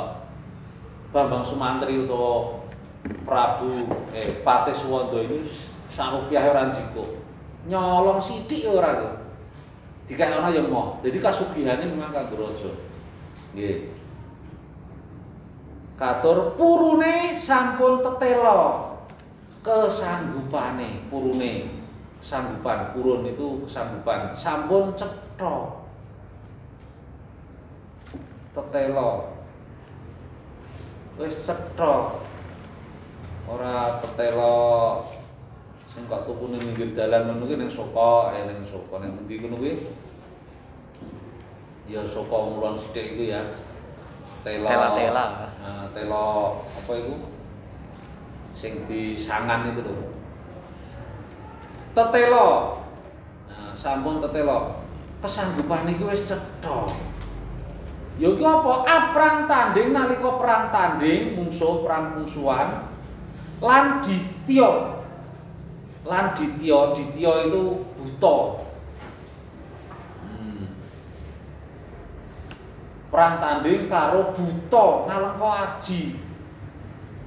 Bambang 1.12 1.44
Sumantri 1.44 2.08
utawa 2.08 2.64
Prabu 3.28 3.84
eh 4.16 4.40
Pateswanda 4.40 5.20
ini 5.20 5.44
sarupiah 5.92 6.48
ora 6.48 6.72
jiko. 6.72 7.23
Nyolong 7.64 8.20
sithik 8.20 8.68
ora 8.68 9.00
kok. 9.00 9.14
Ana 10.20 10.52
ya 10.52 10.60
moh. 10.64 11.00
Dadi 11.00 11.18
kasugihane 11.20 11.88
memang 11.88 12.12
kanggo 12.12 12.44
raja. 12.44 12.70
Katur 15.94 16.58
purune 16.58 17.38
sampun 17.38 18.02
tetelo 18.02 18.92
kesanggupane 19.64 21.08
purune 21.08 21.84
sanggupan 22.24 22.92
purun 22.96 23.24
itu 23.28 23.64
kesanggupan 23.64 24.32
sampun 24.32 24.96
cetha 24.96 25.56
tetelo 28.56 29.32
wis 31.20 31.44
cetha 31.44 32.16
ora 33.44 34.00
tetelo 34.00 34.56
sing 35.94 36.10
kok 36.10 36.26
tuku 36.26 36.50
ning 36.50 36.58
pinggir 36.58 36.90
dalan 36.98 37.30
ngono 37.30 37.46
kuwi 37.46 37.54
ning 37.54 37.70
soko 37.70 38.34
ya 38.34 38.50
ning 38.50 38.66
soko 38.66 38.98
ning 38.98 39.14
endi 39.14 39.38
ngono 39.38 39.62
kuwi? 39.62 39.78
Ya 41.86 42.02
soko 42.02 42.50
ngulon 42.50 42.74
sithik 42.74 43.14
iku 43.14 43.30
ya. 43.30 43.42
Telo. 44.42 44.66
Tela-tela. 44.66 45.24
Nah, 45.62 45.86
telo 45.94 46.58
apa 46.58 46.92
itu 46.98 47.14
sing 48.58 48.90
disangan 48.90 49.70
itu 49.70 49.86
lho. 49.86 50.10
Tetelo. 51.94 52.48
Nah, 53.46 53.70
sampun 53.78 54.18
tetelo. 54.18 54.82
Kesanggupan 55.22 55.94
iki 55.94 56.02
wis 56.02 56.26
cetha 56.26 56.90
ya 58.18 58.28
iki 58.30 58.44
apa? 58.46 58.72
Aprang 58.86 59.36
tanding 59.50 59.90
nalika 59.90 60.30
perang 60.38 60.70
tanding 60.70 61.34
mungsuh 61.38 61.82
perang 61.82 62.18
mungsuhan 62.18 62.90
lan 63.58 63.98
ditya 64.02 65.02
lan 66.04 66.36
ditya 66.36 66.92
ditya 66.92 67.48
itu 67.48 67.80
buta. 67.96 68.36
Hmm. 70.20 70.68
perang 73.08 73.40
tanding 73.40 73.88
karo 73.88 74.36
buta 74.36 74.86
ngalengka 75.08 75.50
aji. 75.64 76.20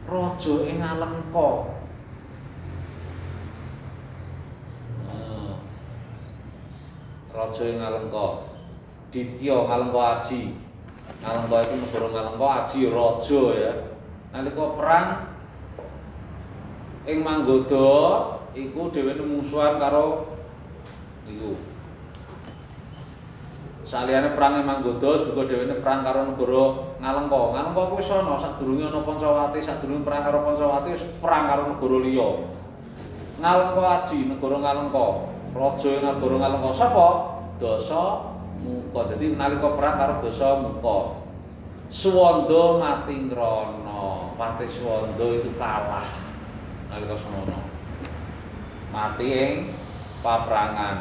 Raja 0.07 0.55
ing 0.69 0.77
ngalengka. 0.79 1.49
Hmm. 5.09 5.57
raja 7.33 7.63
ing 7.65 7.77
ngalengka. 7.81 8.27
Ditya 9.09 9.57
ngalengka 9.65 10.01
aji. 10.21 10.41
Ngalengka 11.25 11.57
itu 11.65 11.75
negara 11.81 12.07
ngalengka 12.13 12.47
aji 12.61 12.79
raja 12.93 13.43
ya. 13.57 13.73
Nalika 14.37 14.65
perang 14.77 15.07
ing 17.09 17.25
manggoda 17.25 18.36
iku 18.55 18.91
dheweke 18.93 19.23
mungsuhan 19.25 19.81
karo 19.81 20.37
iku 21.27 21.57
Saliyane 23.87 24.35
perang 24.35 24.59
Manggoda 24.67 25.23
juga 25.23 25.47
dheweke 25.47 25.79
perang 25.79 26.03
karo 26.03 26.27
negara 26.27 26.63
Ngalengka. 26.99 27.39
Ngalengka 27.55 27.83
kuwi 27.87 28.03
wis 28.03 28.11
ana 28.11 28.35
sadurunge 28.35 28.83
ana 28.83 28.99
Pancawati, 28.99 29.63
sadurunge 29.63 30.03
perang 30.03 30.27
karo 30.27 30.43
Pancawati 30.43 30.91
wis 30.91 31.07
perang 31.23 31.47
karo 31.47 31.71
negara 31.71 31.97
liya. 32.03 32.29
Ngalengka 33.39 33.83
aji 33.87 34.27
negara 34.27 34.55
Ngalengka. 34.59 35.07
Raja 35.55 35.91
negara 36.03 36.35
Ngalengka 36.35 36.71
sapa? 36.75 37.07
Dasa 37.63 38.03
Muka. 38.59 39.07
Dadi 39.07 39.39
nalika 39.39 39.71
perang 39.79 39.95
karo 39.95 40.13
Dasa 40.19 40.47
Muka. 40.59 40.97
Swanda 41.87 42.63
mati 42.83 43.15
ngrana. 43.15 44.35
Pati 44.35 44.67
Swanda 44.67 45.27
itu 45.31 45.55
kalah 45.55 46.03
nalika 46.91 47.15
semono. 47.15 47.66
Mati 48.93 49.27
ing 49.27 49.53
paprangan. 50.23 50.97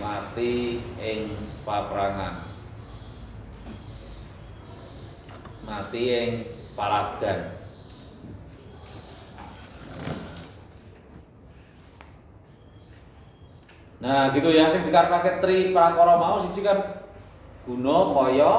Mati 0.00 0.80
ing 0.98 1.20
paprangan. 1.62 2.34
Mati 5.66 6.02
ing 6.08 6.30
palagan 6.80 7.60
Nah, 14.00 14.32
gitu 14.32 14.48
ya 14.48 14.64
sing 14.64 14.88
pakai 14.88 15.44
tri 15.44 15.76
prakara 15.76 16.16
mau 16.16 16.40
siji 16.40 16.64
kan 16.64 17.04
guna 17.68 18.16
kaya 18.16 18.52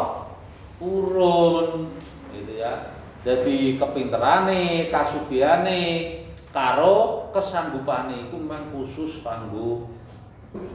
urun 0.78 1.90
gitu 2.30 2.62
ya. 2.62 2.94
Jadi 3.26 3.82
kepinterane, 3.82 4.94
kasugihane 4.94 5.82
karo 6.52 7.28
kesanggupane 7.32 8.28
iku 8.28 8.36
memang 8.36 8.72
khusus 8.76 9.24
kanggo 9.24 9.88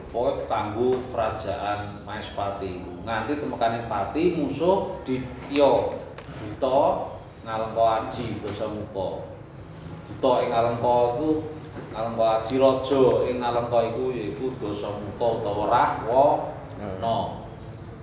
pokoknya 0.08 0.48
kanggo 0.48 0.96
kerajaan 1.12 2.00
Maespati. 2.02 2.80
Nganti 3.04 3.32
temekaning 3.44 3.84
pati 3.86 4.40
musuh 4.40 4.96
ditya. 5.04 5.92
Buta 6.36 6.80
ngalengka 7.44 7.84
aji 7.84 8.40
dosa 8.40 8.66
muka. 8.72 9.28
Buta 10.08 10.32
ing 10.42 10.48
ngalengka 10.50 10.96
iku 11.12 11.30
ngalengka 11.92 12.26
aji 12.40 12.54
raja. 12.56 13.04
Ing 13.28 13.36
ngalengka 13.44 13.78
iku 13.92 14.04
yaiku 14.16 14.46
dosa 14.56 14.88
muka 14.96 15.26
utawa 15.44 15.64
rahwana. 15.68 17.18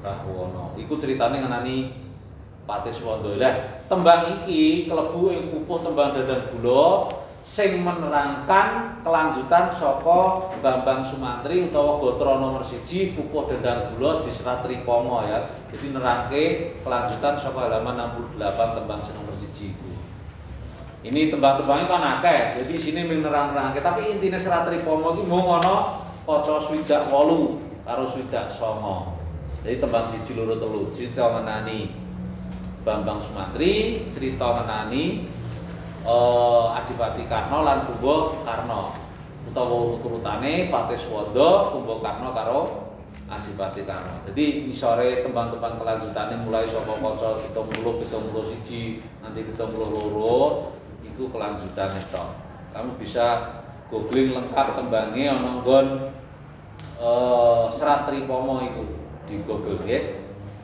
Rahwana. 0.06 0.64
Iku 0.78 0.94
ceritane 1.02 1.42
ngenani 1.42 2.06
Pati 2.64 2.96
Swanda 2.96 3.36
tembang 3.92 4.24
iki 4.24 4.88
kelebu 4.88 5.36
ing 5.36 5.52
pupuh 5.52 5.84
tembang 5.84 6.16
dadan 6.16 6.48
gula 6.48 7.12
sing 7.44 7.84
menerangkan 7.84 9.04
kelanjutan 9.04 9.68
saka 9.76 10.48
Bambang 10.64 11.04
Sumantri 11.04 11.68
utawa 11.68 12.00
Gotra 12.00 12.40
nomor 12.40 12.64
siji 12.64 13.12
Pupuh 13.12 13.52
Dendang 13.52 13.92
Gula 13.94 14.24
di 14.24 14.32
Serat 14.32 14.64
Tripoma 14.64 15.28
ya. 15.28 15.52
Jadi 15.68 15.92
nerangke 15.92 16.44
kelanjutan 16.88 17.44
saka 17.44 17.68
halaman 17.68 18.00
68 18.40 18.80
tembang 18.80 19.02
sing 19.04 19.16
nomor 19.20 19.36
siji. 19.36 19.76
Ini 21.04 21.36
tembang-tembangnya 21.36 21.92
kan 21.92 22.04
akeh. 22.20 22.64
Jadi 22.64 22.74
sini 22.80 23.04
menerang-nerangke 23.04 23.84
tapi 23.84 24.08
intinya 24.08 24.40
Serat 24.40 24.64
Tripoma 24.64 25.12
iki 25.12 25.28
mung 25.28 25.60
ana 25.60 26.00
kaca 26.24 26.64
swidak 26.64 27.12
8 27.12 27.84
karo 27.84 28.08
swidak 28.08 28.56
9. 28.56 29.68
Jadi 29.68 29.76
tembang 29.84 30.08
siji 30.08 30.32
loro 30.40 30.56
telu 30.56 30.88
cerita 30.96 31.28
menani 31.28 31.92
Bambang 32.84 33.20
Sumantri, 33.24 34.08
cerita 34.12 34.64
menani 34.64 35.28
uh, 36.04 36.76
Adipati 36.78 37.26
Karno 37.28 37.64
lan 37.64 37.88
Kumbo 37.88 38.44
Karno 38.44 38.96
utawa 39.44 40.00
urutane 40.00 40.68
Pateswada 40.72 41.74
Kumbo 41.74 42.00
Karno 42.04 42.32
karo 42.36 42.62
Adipati 43.32 43.88
Karno. 43.88 44.22
Jadi 44.30 44.68
misore 44.68 45.24
tembang-tembang 45.24 45.80
kelanjutannya 45.80 46.38
mulai 46.44 46.68
saka 46.68 46.94
kaca 47.00 47.30
70 47.56 48.08
71 48.12 49.24
nanti 49.24 49.40
72 49.56 51.08
itu 51.08 51.24
kelanjutan 51.32 51.90
itu. 51.98 52.24
Kamu 52.74 52.92
bisa 52.98 53.26
googling 53.88 54.34
lengkap 54.34 54.68
tembangnya 54.74 55.38
ana 55.38 55.62
nggon 55.62 55.88
uh, 56.98 57.70
serat 57.78 58.10
tripomo 58.10 58.66
itu 58.66 58.84
di 59.30 59.36
Google 59.46 59.80
ya. 59.86 60.20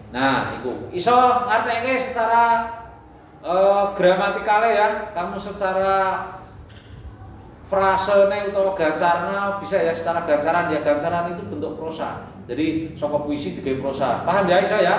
Nah, 0.10 0.58
itu 0.58 0.90
iso 0.90 1.14
ngerteke 1.46 1.94
secara 2.02 2.66
uh, 3.44 3.92
gramatikale 3.96 4.76
ya 4.76 4.88
kamu 5.16 5.38
secara 5.40 6.26
frasene 7.70 8.50
atau 8.50 8.74
gancarnya 8.74 9.62
bisa 9.62 9.78
ya 9.78 9.94
secara 9.94 10.26
gancaran. 10.26 10.74
Ya 10.74 10.82
gancaran 10.82 11.38
itu 11.38 11.44
bentuk 11.48 11.78
prosa. 11.78 12.26
Jadi 12.50 12.98
soko 12.98 13.30
puisi 13.30 13.54
tiga 13.62 13.78
prosa. 13.78 14.26
Paham 14.26 14.50
ya 14.50 14.66
Isa 14.66 14.82
ya? 14.82 14.98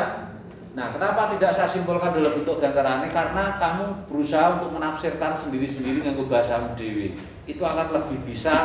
Nah 0.70 0.94
kenapa 0.94 1.34
tidak 1.34 1.50
saya 1.50 1.66
simpulkan 1.66 2.14
dalam 2.14 2.30
bentuk 2.30 2.62
gancarannya 2.62 3.10
karena 3.10 3.58
kamu 3.58 4.06
berusaha 4.06 4.62
untuk 4.62 4.78
menafsirkan 4.78 5.34
sendiri-sendiri 5.34 6.06
dengan 6.06 6.30
bahasa 6.30 6.62
dewi 6.78 7.18
itu 7.50 7.58
akan 7.58 7.90
lebih 7.90 8.22
bisa 8.22 8.62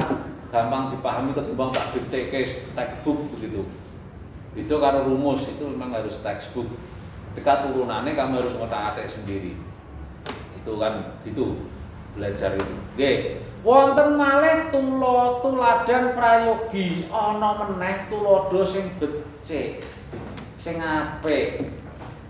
gampang 0.53 0.93
dipahami 0.93 1.33
ketimbang 1.33 1.73
tak 1.73 1.97
textbook 1.97 3.19
begitu. 3.33 3.65
Itu 4.53 4.77
karena 4.77 5.01
rumus 5.01 5.49
itu 5.49 5.65
memang 5.65 5.97
harus 5.97 6.21
textbook 6.21 6.69
ketika 7.36 7.67
turunannya 7.67 8.15
kamu 8.15 8.48
harus 8.48 8.56
ngotak-atik 8.56 9.12
sendiri. 9.12 9.60
Itu 10.56 10.80
kan 10.80 11.19
gitu 11.28 11.67
belajar 12.15 12.56
itu. 12.56 12.76
Oke 12.95 13.12
wonten 13.65 14.15
malih 14.15 14.71
tulo 14.71 15.43
tuladan 15.43 16.15
prayogi. 16.15 17.12
Ana 17.12 17.60
meneh 17.60 18.08
tulodo 18.08 18.63
sing 18.63 18.88
becik 18.95 19.84
sing 20.56 20.80
apik. 20.80 21.76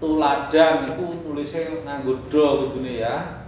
Tuladan 0.01 0.89
iku 0.89 1.21
tulise 1.21 1.85
nganggo 1.85 2.25
do 2.33 2.65
kudune 2.65 2.97
ya. 2.97 3.45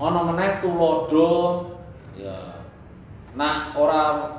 Ana 0.00 0.20
meneh 0.32 0.64
tulodo 0.64 1.28
ya. 2.16 2.64
Nak 3.36 3.76
ora 3.76 4.32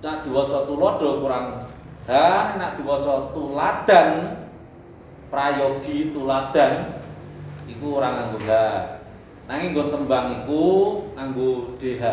nak 0.00 0.16
diwaca 0.24 0.64
tulodo 0.64 1.20
kurang. 1.20 1.68
Dan 2.08 2.56
nak 2.56 2.80
diwaca 2.80 3.36
tuladan 3.36 4.37
prayogi 5.28 6.12
tuladan 6.12 7.00
iku 7.68 8.00
ora 8.00 8.08
nganggo 8.16 8.38
ha. 8.48 8.64
Nanging 9.48 9.72
nggon 9.72 9.88
tembang 9.92 10.26
iku 10.44 10.64
nganggo 11.16 11.76
DH. 11.80 12.04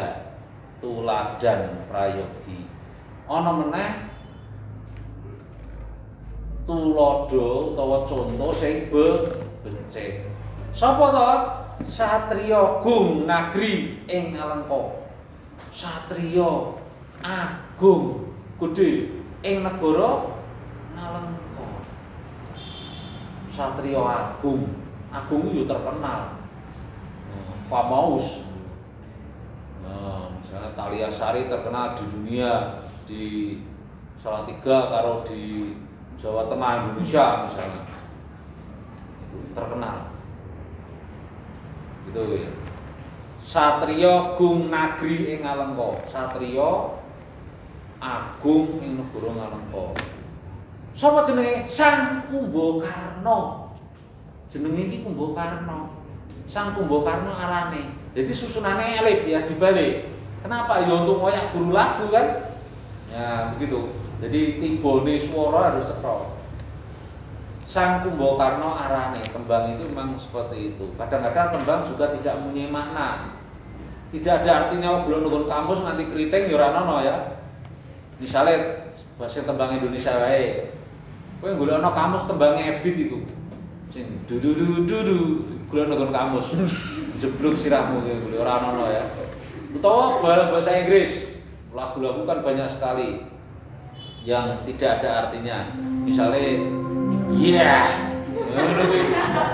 Tuladan 0.80 1.88
prayogi. 1.92 2.68
Ana 3.26 3.52
meneh 3.52 3.92
tulodo 6.68 7.74
utawa 7.74 8.06
contoh 8.06 8.52
sing 8.54 8.92
becik. 8.92 10.28
Sapa 10.76 11.06
to? 11.12 11.24
Satriya 11.86 12.80
Gung 12.84 13.28
Nagri 13.28 14.00
ing 14.08 14.36
Alengka. 14.36 15.08
Satriya 15.72 16.76
agung 17.24 18.32
gedhe 18.60 19.22
ing 19.44 19.64
negara 19.64 20.35
Satriya 23.56 24.04
agung. 24.04 24.68
Agung 25.16 25.48
itu 25.56 25.64
terkenal. 25.64 26.36
Famous 27.66 28.46
nah, 29.82 30.30
misalnya 30.38 30.70
Talia 30.78 31.10
Sari 31.10 31.50
terkenal 31.50 31.98
di 31.98 32.06
dunia 32.14 32.52
di 33.10 33.24
Salatiga 34.22 34.94
karo 34.94 35.18
di 35.26 35.74
Jawa 36.22 36.46
Tengah 36.52 36.72
Indonesia 36.84 37.26
misalnya. 37.50 37.84
Itu 39.24 39.38
terkenal. 39.58 39.98
Gitu 42.06 42.22
ya. 42.44 42.52
Satrio 43.46 44.38
Gung 44.38 44.74
Nagri 44.74 45.38
ing 45.38 45.46
Alengka 45.46 46.06
Satrio 46.10 46.98
Agung 48.02 48.82
ing 48.82 48.98
negara 48.98 49.30
Ngalengka 49.32 49.86
Sapa 50.96 51.28
jenenge 51.28 51.68
Sang 51.68 52.24
Kumbakarna 52.32 53.68
jenenge 54.48 54.88
iki 54.88 54.98
Kumbakarna. 55.04 55.92
Sang 56.48 56.72
Kumbakarna 56.72 57.36
arane. 57.36 57.92
Jadi 58.16 58.32
susunannya 58.32 59.04
elip 59.04 59.28
ya 59.28 59.44
dibalik. 59.44 60.08
Kenapa? 60.40 60.88
Ya 60.88 60.96
untuk 60.96 61.20
ngoyak 61.20 61.52
guru 61.52 61.76
lagu 61.76 62.08
kan? 62.08 62.56
Ya 63.12 63.52
begitu. 63.52 63.92
Jadi 64.24 64.64
tibone 64.64 65.20
swara 65.20 65.76
harus 65.76 65.92
cetha. 65.92 66.32
Sang 67.68 68.08
Kumbakarna 68.08 68.88
arane. 68.88 69.20
Kembang 69.36 69.76
itu 69.76 69.92
memang 69.92 70.16
seperti 70.16 70.72
itu. 70.80 70.96
Kadang-kadang 70.96 71.60
kembang 71.60 71.92
juga 71.92 72.16
tidak 72.16 72.40
mempunyai 72.40 72.72
makna. 72.72 73.36
Tidak 74.16 74.48
ada 74.48 74.72
artinya 74.72 75.04
belum 75.04 75.28
nunggu 75.28 75.52
kampus 75.52 75.84
nanti 75.84 76.08
keriting 76.08 76.48
ya 76.48 76.56
ora 76.56 77.04
ya. 77.04 77.16
Misalnya 78.16 78.88
bahasa 79.20 79.44
tembang 79.44 79.76
Indonesia 79.76 80.16
wae. 80.24 80.72
Kowe 81.42 81.52
golek 81.56 81.78
ana 81.80 81.92
kamus 81.92 82.28
tembangnya 82.28 82.80
ebit 82.80 82.96
iku. 83.10 83.20
Sing 83.92 84.24
dudu 84.28 84.86
dudu 84.88 85.20
kula 85.68 85.88
nonton 85.88 86.12
kamus. 86.12 86.52
Jeblok 87.20 87.56
sirahmu 87.56 88.04
gitu 88.04 88.40
ora 88.40 88.60
ono 88.60 88.92
ya. 88.92 89.04
Utawa 89.76 90.20
bahasa 90.24 90.72
Inggris. 90.84 91.32
Lagu-lagu 91.76 92.24
kan 92.24 92.40
banyak 92.44 92.72
sekali 92.72 93.28
yang 94.24 94.64
tidak 94.68 95.04
ada 95.04 95.10
artinya. 95.28 95.68
Misalnya 96.04 96.64
yeah. 97.36 98.12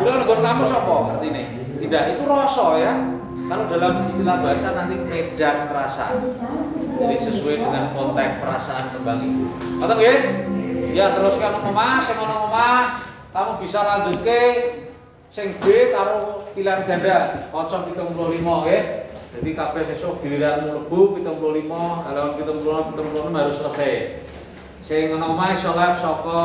Kula 0.02 0.22
nonton 0.22 0.40
kamus 0.42 0.72
apa 0.74 1.18
artinya 1.18 1.62
tidak 1.82 2.14
itu 2.16 2.24
rasa 2.30 2.66
ya. 2.78 2.94
Kalau 3.52 3.68
dalam 3.68 4.08
istilah 4.08 4.40
bahasa 4.40 4.72
nanti 4.72 4.96
medan 4.96 5.68
perasaan. 5.68 6.24
Jadi 7.02 7.16
sesuai 7.20 7.56
dengan 7.60 7.92
konteks 7.92 8.40
perasaan 8.40 8.86
tembang 8.96 9.20
itu. 9.26 9.50
Atau 9.82 9.98
ya 10.92 11.08
ya 11.08 11.16
teruskan 11.16 11.64
ngomong 11.64 12.04
saya 12.04 12.20
ngomong 12.20 12.52
kamu 13.32 13.52
bisa 13.64 13.80
lanjut 13.80 14.18
ke 14.28 14.42
sing 15.32 15.56
B 15.64 15.96
karo 15.96 16.44
pilihan 16.52 16.84
ganda 16.84 17.48
075 17.56 17.96
nggih 18.44 18.84
Jadi 19.32 19.56
kabeh 19.56 19.88
sesuk 19.88 20.20
giliran 20.20 20.68
mlebu 20.68 21.24
75, 21.24 21.72
lawan 22.12 22.36
76, 22.36 23.00
76 23.00 23.32
harus 23.32 23.56
selesai. 23.64 23.94
Sing 24.84 25.08
ngono 25.08 25.32
omahe 25.32 25.56
iso 25.56 25.72
live 25.72 25.96
saka 26.04 26.44